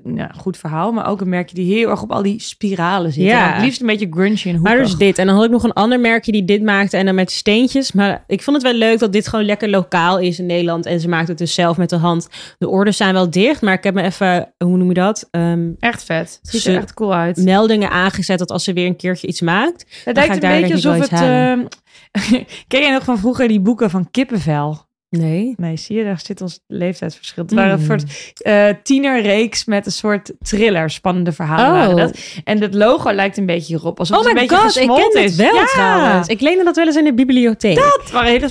[0.02, 3.24] nou, goed verhaal, maar ook een merkje die heel erg op al die spiralen zit.
[3.24, 3.48] Ja.
[3.48, 4.60] En Het liefst een beetje grungy en hoekig.
[4.60, 5.18] Maar dus dit.
[5.18, 6.96] En dan had ik nog een ander merkje die dit maakte.
[6.96, 7.92] En dan met steentjes.
[7.92, 10.86] Maar ik vond het wel leuk dat dit gewoon lekker lokaal is in Nederland.
[10.86, 12.28] En ze maakt het dus zelf met de hand.
[12.58, 13.60] De orders zijn wel dicht.
[13.62, 15.28] Maar ik heb me even, hoe noem je dat?
[15.30, 16.38] Ehm, Echt vet.
[16.42, 17.36] Het ziet er echt cool uit.
[17.36, 19.80] meldingen aangezet dat als ze weer een keertje iets maakt.
[19.80, 21.20] Het ga lijkt ik een daar beetje denk ik wel alsof het...
[21.20, 24.88] ehm, Ken jij nog van vroeger die boeken van Kippenvel?
[25.10, 25.54] Nee.
[25.56, 27.42] Nee, zie je, daar zit ons leeftijdsverschil.
[27.42, 27.84] Het waren een Mm.
[27.84, 28.04] soort
[28.36, 32.00] eh tienerreeks met een soort thriller, spannende verhalen waren Oh.
[32.00, 32.18] dat.
[32.44, 35.12] En het logo lijkt een beetje hierop, alsof Oh het een beetje god, ik gesmolten
[35.12, 36.28] ken het wel ja, trouwens.
[36.28, 37.78] Ik leende dat wel eens in de bibliotheek.
[37.78, 38.48] Het waren hele,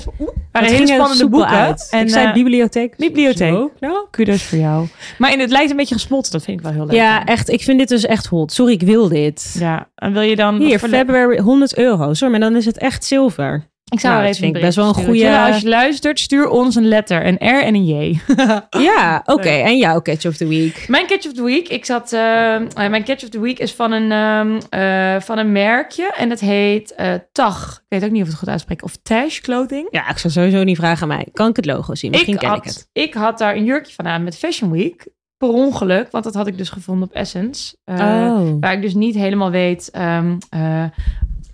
[0.52, 1.48] waren hele spannende boeken.
[1.48, 1.88] uit.
[1.90, 2.96] En, ik zei eh, bibliotheek.
[2.96, 3.52] bibliotheek.
[3.52, 3.70] Zo.
[3.80, 4.86] Nou, kudos voor jou.
[5.18, 6.94] Maar in, het lijkt een beetje gesmolten, dat vind ik wel heel leuk.
[6.94, 7.48] Ja, echt.
[7.48, 8.52] Ik vind dit dus echt hot.
[8.52, 9.56] Sorry, ik wil dit.
[9.58, 10.56] Ja, en wil je dan...
[10.56, 12.14] Hier, February 100 euro.
[12.14, 13.68] Sorry, maar dan is het echt zilver.
[13.90, 16.20] Ik zou Nou, er dat even vind ik best wel een goede- Als je luistert,
[16.20, 17.26] stuur ons een letter.
[17.26, 18.18] Een R en een J.
[18.88, 19.48] Ja, oké.
[19.48, 20.84] En jouw catch of the week?
[20.88, 21.68] Mijn catch of the week.
[21.68, 22.12] Ik zat.
[22.12, 26.12] eh, eh, mijn catch of the week is van een, ehm, eh, van een merkje.
[26.16, 26.94] En het heet
[27.32, 27.80] Tag.
[27.88, 28.84] Ik weet ook niet of het goed uitspreek.
[28.84, 29.88] Of Tash Clothing.
[29.90, 31.26] Ja, ik zou sowieso niet vragen aan mij.
[31.32, 32.10] Kan ik het logo zien?
[32.10, 32.88] Misschien ik, ken had, ik het.
[32.92, 35.08] ik had daar een jurkje van aan met Fashion Week.
[35.36, 36.10] Per ongeluk.
[36.10, 37.76] Want dat had ik dus gevonden op Essence.
[37.84, 38.40] Oh.
[38.60, 39.90] Waar ik dus niet helemaal weet.
[39.90, 40.84] eh,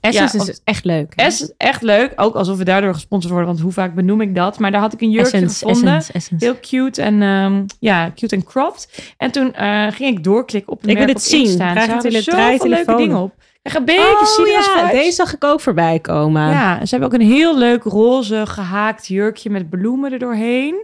[0.07, 1.13] Essence ja, is echt leuk.
[1.17, 1.23] hè?
[1.23, 2.13] Essence, echt leuk.
[2.17, 3.51] Ook alsof we daardoor gesponsord worden.
[3.51, 4.59] Want hoe vaak benoem ik dat?
[4.59, 5.95] Maar daar had ik een jurkje Essence, gevonden.
[5.97, 6.35] Essence.
[6.39, 9.13] Heel cute en ehm, ja, cute en cropped.
[9.17, 11.41] En toen eh, ging ik doorklikken op de Ik wil het zien.
[11.45, 11.69] Insta.
[11.69, 13.35] En Krijg tele- zoveel leuke dingen op.
[13.63, 16.51] Ik een beetje Oh ja, deze zag ik ook voorbij komen.
[16.51, 20.75] Ja, ze hebben ook een heel leuk roze gehaakt jurkje met bloemen er doorheen.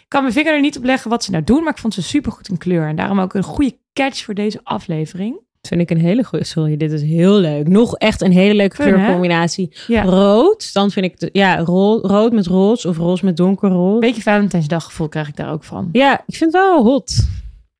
[0.00, 1.94] Ik kan mijn vinger er niet op leggen wat ze nou doen, maar ik vond
[1.94, 2.88] ze super goed in kleur.
[2.88, 5.40] En daarom ook een goede catch voor deze aflevering.
[5.60, 6.44] Dat vind ik een hele goede.
[6.44, 7.68] Sorry, dit is heel leuk.
[7.68, 9.72] Nog echt een hele leuke kleurcombinatie.
[9.86, 11.18] Ja, Rood, dan vind ik...
[11.20, 13.94] De, ja, ro- rood met roze of roze met donkerroze.
[13.94, 15.88] een beetje Valentijnsdag gevoel krijg ik daar ook van.
[15.92, 17.28] Ja, ik vind het wel hot.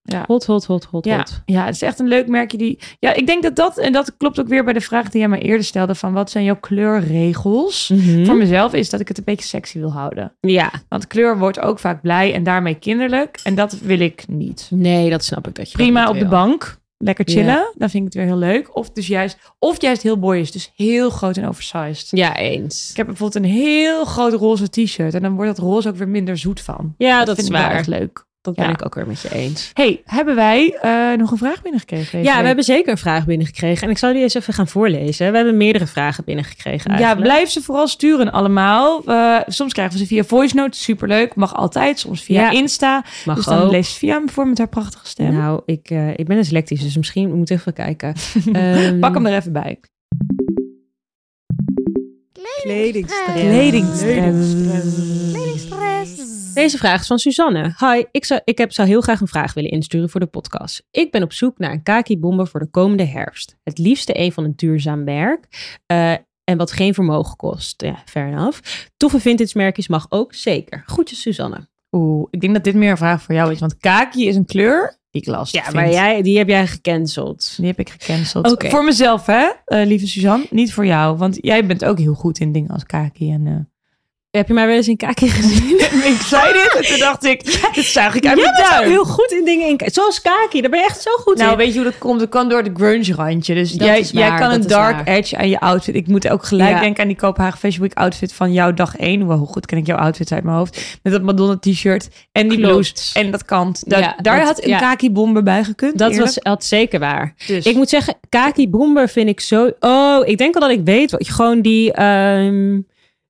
[0.02, 0.24] Ja.
[0.26, 1.42] Hot, hot, hot, hot, Ja, hot.
[1.46, 2.78] ja, het is echt een leuk merkje die.
[2.98, 5.28] Ja, ik denk dat dat en dat klopt ook weer bij de vraag die jij
[5.28, 7.88] mij eerder stelde van wat zijn jouw kleurregels?
[7.88, 8.24] Mhm.
[8.24, 10.32] Voor mezelf is dat ik het een beetje sexy wil houden.
[10.40, 13.40] Ja, Want kleur wordt ook vaak blij en daarmee kinderlijk.
[13.44, 14.68] En dat wil ik niet.
[14.70, 16.78] nee, dat snap ik dat je Prima op de bank.
[17.03, 17.44] Lekker chillen.
[17.44, 17.72] Ja.
[17.74, 18.76] Dan vind ik het weer heel leuk.
[18.76, 20.51] Of dus juist, of juist heel boyish.
[20.51, 22.09] Dus heel groot en oversized.
[22.11, 22.90] Ja, eens.
[22.90, 25.14] Ik heb bijvoorbeeld een heel groot roze t-shirt.
[25.14, 26.94] En dan wordt dat roze ook weer minder zoet van.
[26.98, 27.70] Ja, dat, vind is ik wel waar.
[27.70, 28.24] echt leuk.
[28.43, 28.70] Dat ben Ja.
[28.70, 29.70] ik ook weer met je eens.
[29.74, 32.18] hey, hebben wij eh, nog een vraag binnengekregen?
[32.22, 32.41] Ja, week?
[32.41, 33.82] we hebben zeker een vraag binnengekregen.
[33.84, 35.30] En ik zal die eens even gaan voorlezen.
[35.30, 37.26] We hebben meerdere vragen binnengekregen Ja, eigenlijk.
[37.32, 39.03] blijf ze vooral sturen allemaal.
[39.05, 41.34] Eh, soms krijgen we ze via voice note, superleuk.
[41.34, 42.51] Mag altijd, soms via Ja.
[42.51, 43.05] Insta.
[43.24, 43.70] Mag dus dan ook.
[43.70, 45.32] leest Via hem voor met haar prachtige stem.
[45.32, 48.14] Nou, ik, eh, ik ben dyslectisch, dus misschien moet ik even kijken.
[48.53, 49.80] Ehm, Pak hem er even bij.
[52.62, 53.41] Kledingstress.
[53.41, 54.55] Kledingstress.
[55.32, 56.39] Kledingstress.
[56.55, 57.74] Deze vraag is van Suzanne.
[57.78, 60.82] Hi, ik zou, ik heb, zou heel graag een vraag willen insturen voor de podcast.
[60.90, 63.57] Ik ben op zoek naar een kaki-bomber voor de komende herfst.
[63.62, 65.46] Het liefste een van een duurzaam merk.
[65.86, 66.12] eh,
[66.44, 67.82] en wat geen vermogen kost.
[67.82, 68.59] Ja, fair enough.
[68.96, 70.82] Toffe vintage merkjes mag ook, zeker.
[70.86, 71.68] Groetjes, Suzanne.
[71.90, 73.61] Oeh, ik denk dat dit meer een vraag voor jou is.
[73.61, 75.76] Want kaki is een kleur die ik lastig Ja, vind.
[75.76, 77.55] maar jij, die heb jij gecanceld.
[77.57, 78.64] Die heb ik gecanceld.
[78.68, 80.46] Voor mezelf, hè, eh, lieve Suzanne.
[80.51, 81.16] Niet voor jou.
[81.16, 83.32] Want jij bent ook heel goed in dingen als kaki.
[83.32, 83.55] En, eh,
[84.30, 85.78] Heb je mij wel eens in kaki gezien?
[86.12, 88.90] ik zei dit en toen dacht ik, dit zuig ik uit Jij mijn duim.
[88.90, 89.90] heel goed in dingen in kaki.
[89.92, 91.56] Zoals kaki, daar ben je echt zo goed Nou, in.
[91.56, 92.20] weet je hoe dat komt?
[92.20, 93.54] Dat kan door het grunge randje.
[93.54, 95.06] Dus Dat jij, is jij waar, kan dat een dark waar.
[95.16, 95.94] edge aan je outfit.
[95.94, 96.80] Ik moet ook gelijk Ja.
[96.80, 99.24] denken aan die Kopenhagen Fashion Week outfit van jouw dag 1.
[99.26, 100.98] Wow, hoe goed ken ik jouw outfit uit mijn hoofd.
[101.02, 102.72] Met dat Madonna t-shirt en die Klopt.
[102.72, 103.82] blouse en dat kant.
[103.90, 104.78] Da- Ja, daar dat- had een ja.
[104.78, 105.98] kaki bomber bij gekund.
[105.98, 106.26] Dat eerlijk.
[106.34, 107.34] was had zeker waar.
[107.46, 107.64] Dus.
[107.66, 109.70] Ik moet zeggen, Kaki Bomber vind ik zo...
[109.80, 111.10] Oh, ik denk al dat ik weet.
[111.10, 111.92] wat- Gewoon die...
[111.92, 112.78] ehm,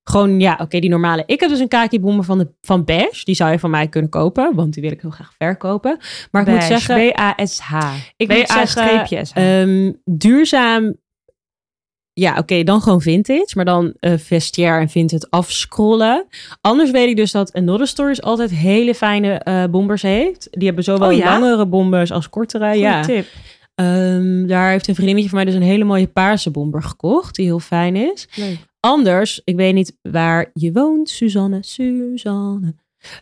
[0.05, 1.22] gewoon, ja, oké, die normale.
[1.26, 3.24] Ik heb dus een Kaki Bomber van, de, van Beige.
[3.24, 4.55] Die zou je van mij kunnen kopen.
[4.55, 5.98] Want die wil ik heel graag verkopen.
[6.30, 7.12] Maar ik moet zeggen...
[7.12, 7.94] B-A-S-H.
[8.16, 9.36] Ik moet zeggen, B-A-S-H.
[9.36, 10.96] ehm, duurzaam...
[12.12, 13.51] Ja, oké, dan gewoon vintage.
[13.55, 16.26] Maar dan eh vestiaire en vintage afscrollen.
[16.61, 20.48] Anders weet ik dus dat Another Stories altijd hele fijne eh bombers heeft.
[20.51, 21.38] Die hebben zowel Oh ja?
[21.38, 22.64] langere bombers als kortere.
[22.66, 23.03] Goeie ja.
[23.03, 23.26] tip.
[23.74, 27.34] Ehm, daar heeft een vriendinnetje van mij dus een hele mooie paarse bomber gekocht.
[27.34, 28.28] Die heel fijn is.
[28.34, 28.59] Leuk.
[28.81, 32.74] Anders, ik weet niet waar je woont, Suzanne, Suzanne.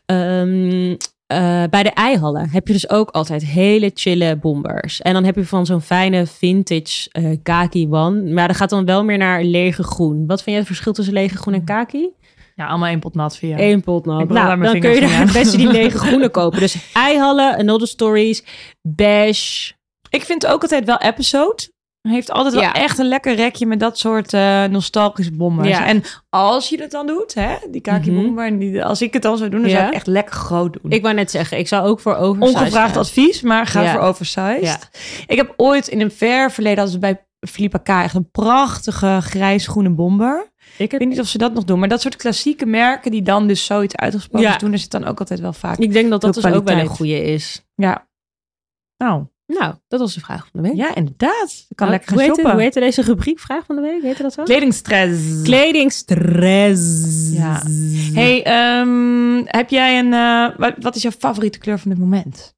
[0.04, 0.96] Ehm,
[1.26, 5.00] eh, bij de eihallen heb je dus ook altijd hele chille bombers.
[5.00, 8.32] En dan heb je van zo'n fijne vintage eh, kaki one.
[8.32, 10.26] Maar dat gaat dan wel meer naar lege groen.
[10.26, 12.09] Wat vind jij het verschil tussen lege groen en kaki?
[12.54, 13.62] Ja, allemaal één pot nat jou.
[13.62, 14.28] Eén pot nat.
[14.28, 16.61] Nou, daar dan kun je daar het beste die lege groene kopen.
[16.61, 18.44] Dus eihallen, Another Stories,
[18.82, 19.72] Beige.
[20.11, 21.70] Ik vind ook altijd wel episode.
[22.03, 22.72] Heeft altijd wel Ja.
[22.74, 25.68] echt een lekker rekje met dat soort eh, nostalgische bombers.
[25.68, 25.86] Ja.
[25.86, 28.22] En als je dat dan doet, hè, die kaki Mhm.
[28.34, 29.88] bomber, als ik het dan zou doen, dan zou Ja.
[29.88, 30.90] ik echt lekker groot doen.
[30.92, 33.01] Ik wou net zeggen, ik zou ook voor oversized Ongevraagd gaan.
[33.03, 34.61] advies, maar ga voor oversized.
[34.62, 34.78] Ja.
[35.26, 39.90] Ik heb ooit in een ver verleden, als bij Philippa K, echt een prachtige grijs-groene
[39.90, 40.51] bomber.
[40.76, 43.22] Ik heb weet niet of ze dat nog doen, maar dat soort klassieke merken die
[43.22, 44.57] dan dus zoiets uitgesproken Ja.
[44.57, 45.78] doen, daar zit dan ook altijd wel vaak.
[45.78, 47.64] Ik denk dat dat dus ook wel een goede is.
[47.74, 48.07] Ja.
[48.96, 49.24] Nou,
[49.59, 50.76] Nou, dat was de vraag van de week.
[50.76, 51.66] ja, inderdaad.
[51.68, 52.53] Ik kan Nou, lekker hoe, gaan heette, shoppen.
[52.53, 53.38] hoe heette deze rubriek?
[53.38, 54.03] Vraag van de week?
[54.03, 54.42] Heette dat zo?
[54.42, 55.42] Kledingstress.
[55.42, 57.30] Kledingstress.
[57.32, 57.62] Ja.
[58.12, 60.12] Hey, ehm, heb jij een.
[60.12, 62.57] eh, wat, wat is jouw favoriete kleur van dit moment?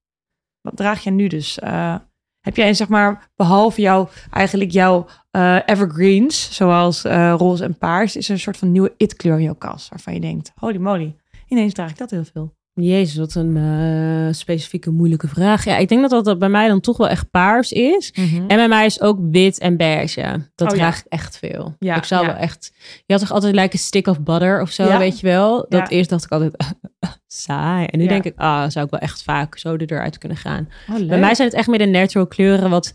[0.61, 1.59] Wat draag jij nu dus?
[1.59, 1.95] Eh,
[2.41, 7.03] heb jij zeg maar, behalve jouw, eigenlijk jouw eh, evergreens, zoals
[7.37, 10.21] roze en paars, is er een soort van nieuwe it-kleur in jouw kast waarvan je
[10.21, 11.17] denkt: holy moly,
[11.49, 12.55] ineens draag ik dat heel veel.
[12.83, 15.65] Jezus, wat een eh, specifieke moeilijke vraag.
[15.65, 18.13] Ja, ik denk dat dat bij mij dan toch wel echt paars is.
[18.49, 20.21] En bij mij is ook wit en beige.
[20.21, 20.71] Dat Mhm.
[20.71, 20.83] Oh, ja.
[20.83, 21.77] draag ik echt veel.
[21.79, 22.33] Ja, ik zou ja.
[22.33, 22.73] wel echt...
[23.07, 25.67] Je had toch altijd like een stick of butter of zo, weet je wel?
[25.69, 26.57] Dat eerst dacht ik altijd,
[27.27, 27.87] saai.
[27.87, 30.69] En nu denk ik, ah, zou ik wel echt vaak zo eruit kunnen gaan.
[30.91, 31.09] Oh.
[31.09, 32.93] Bij mij zijn het echt meer de natural kleuren, wat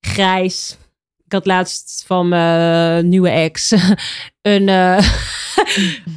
[0.00, 0.76] grijs.
[1.24, 3.70] Ik had laatst van mijn nieuwe ex
[4.42, 4.98] een, eh,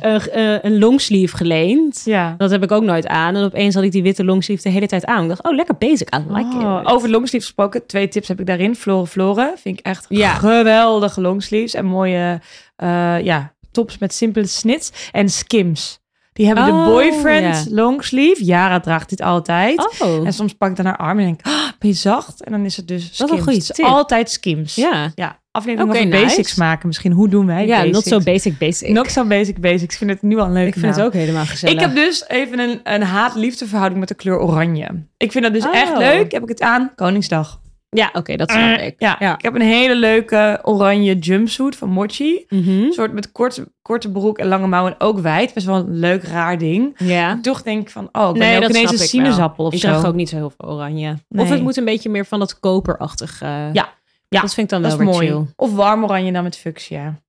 [0.01, 2.01] een, eh, een longsleeve geleend.
[2.05, 2.35] Ja.
[2.37, 3.35] Dat heb ik ook nooit aan.
[3.35, 5.21] En opeens had ik die witte longsleeve de hele tijd aan.
[5.23, 6.15] Ik dacht, oh, lekker basic.
[6.15, 6.87] I like Oh, it.
[6.87, 8.75] over longsleeves gesproken, twee tips heb ik daarin.
[8.75, 10.33] Floren Floren vind ik echt Ja.
[10.33, 11.73] geweldige longsleeves.
[11.73, 12.41] En mooie
[12.75, 15.09] eh, ja, tops met simpele snits.
[15.11, 15.99] En skims.
[16.37, 17.75] Die hebben de Oh, boyfriend ja.
[17.75, 18.43] longsleeve.
[18.45, 19.99] Yara draagt dit altijd.
[20.01, 22.43] Oh, En soms pak ik dan haar arm en denk ik, ah, ben je zacht?
[22.43, 23.67] En dan is het dus skims.
[23.67, 24.75] Dat is altijd skims.
[24.75, 25.11] ja.
[25.15, 26.23] Ja, aflevering Oké, over nice.
[26.25, 26.87] basics maken.
[26.87, 27.93] Misschien, hoe doen wij Ja, basics?
[27.95, 28.89] not so basic basic.
[28.89, 29.83] Not so basic basics.
[29.93, 31.75] Ik vind het nu al een leuke ik vind het ook helemaal gezellig.
[31.75, 34.87] Ik heb dus even een, een haat-liefde verhouding met de kleur oranje.
[35.17, 35.75] Ik vind dat dus Oh.
[35.75, 36.31] echt leuk.
[36.31, 36.91] Heb ik het aan?
[36.95, 37.59] Koningsdag.
[37.89, 38.95] Ja, oké, dat snap ik.
[38.97, 39.33] Ja, Ja.
[39.33, 42.45] ik heb een hele leuke oranje jumpsuit van Mochi.
[42.49, 42.69] Mhm.
[42.69, 45.53] Een soort met korte, korte broek en lange mouwen en ook wijd.
[45.53, 46.95] Best wel een leuk, raar ding.
[46.97, 47.39] Ja.
[47.41, 49.65] Toch denk ik van, oh, ik ben Nee, ook dat ineens snap een ik sinaasappel
[49.65, 49.87] of Ik zo.
[49.87, 51.15] draag ook niet zo heel veel oranje.
[51.29, 53.41] Of het moet een beetje meer van dat koperachtig.
[53.41, 53.95] eh, Ja.
[54.29, 55.27] Ja, dat vind ik dan Dat wel weer mooi.
[55.27, 55.45] chill.
[55.55, 57.19] Of warm oranje dan met fuchsia.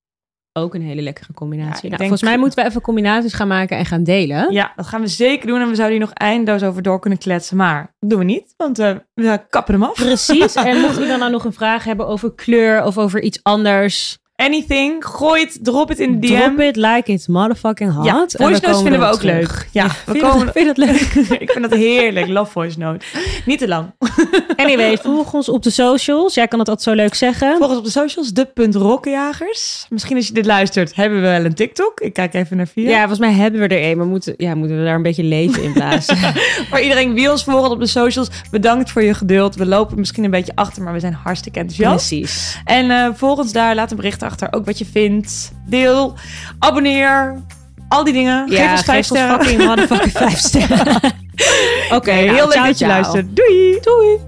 [0.58, 1.72] Ook een hele lekkere combinatie.
[1.88, 4.52] Nou, denk- volgens mij moeten we even combinaties gaan maken en gaan delen.
[4.52, 5.60] Ja, dat gaan we zeker doen.
[5.60, 7.56] En we zouden hier nog eindeloos over door kunnen kletsen.
[7.56, 9.94] Maar dat doen we niet, want eh, we kappen hem af.
[9.94, 10.54] Precies.
[10.68, 15.04] En mocht iemand nou nog een vraag hebben over kleur of over iets anders, Anything,
[15.04, 16.36] gooi het, drop het in de DM.
[16.36, 18.04] drop it like it's motherfucking hot.
[18.04, 19.38] Ja, voice notes vinden we ook terug.
[19.38, 19.68] leuk.
[19.72, 20.44] Ja, we Vind komen...
[20.44, 21.00] dat, vind dat leuk?
[21.44, 22.28] ik vind dat heerlijk.
[22.28, 23.04] Love voice note.
[23.46, 23.86] Niet te lang.
[24.56, 26.34] Anyway, volg ons op de socials.
[26.34, 27.56] Jij kan het altijd zo leuk zeggen.
[27.56, 29.86] Volg ons op de socials, de.rokkenjagers.
[29.90, 32.00] Misschien als je dit luistert, hebben we wel een TikTok.
[32.00, 32.88] Ik kijk even naar vier.
[32.88, 33.96] Ja, volgens mij hebben we er een.
[33.96, 36.16] Maar moeten, ja, moeten we daar een beetje leven in blazen.
[36.70, 39.54] Voor iedereen wie ons volgt op de socials, bedankt voor je geduld.
[39.54, 42.08] We lopen misschien een beetje achter, maar we zijn hartstikke enthousiast.
[42.08, 42.60] Precies.
[42.64, 45.52] En eh volg ons daar, laat een bericht achter, ook wat je vindt.
[45.66, 46.14] Deel,
[46.58, 47.42] abonneer.
[47.88, 48.50] Al die dingen.
[48.50, 49.40] Ja, geef ons vijf sterren.
[49.40, 50.96] fucking motherfucking vijf sterren.
[51.96, 53.36] Oké, nou, heel leuk dat je luistert.
[53.36, 53.78] Doei.
[53.80, 54.18] Doei.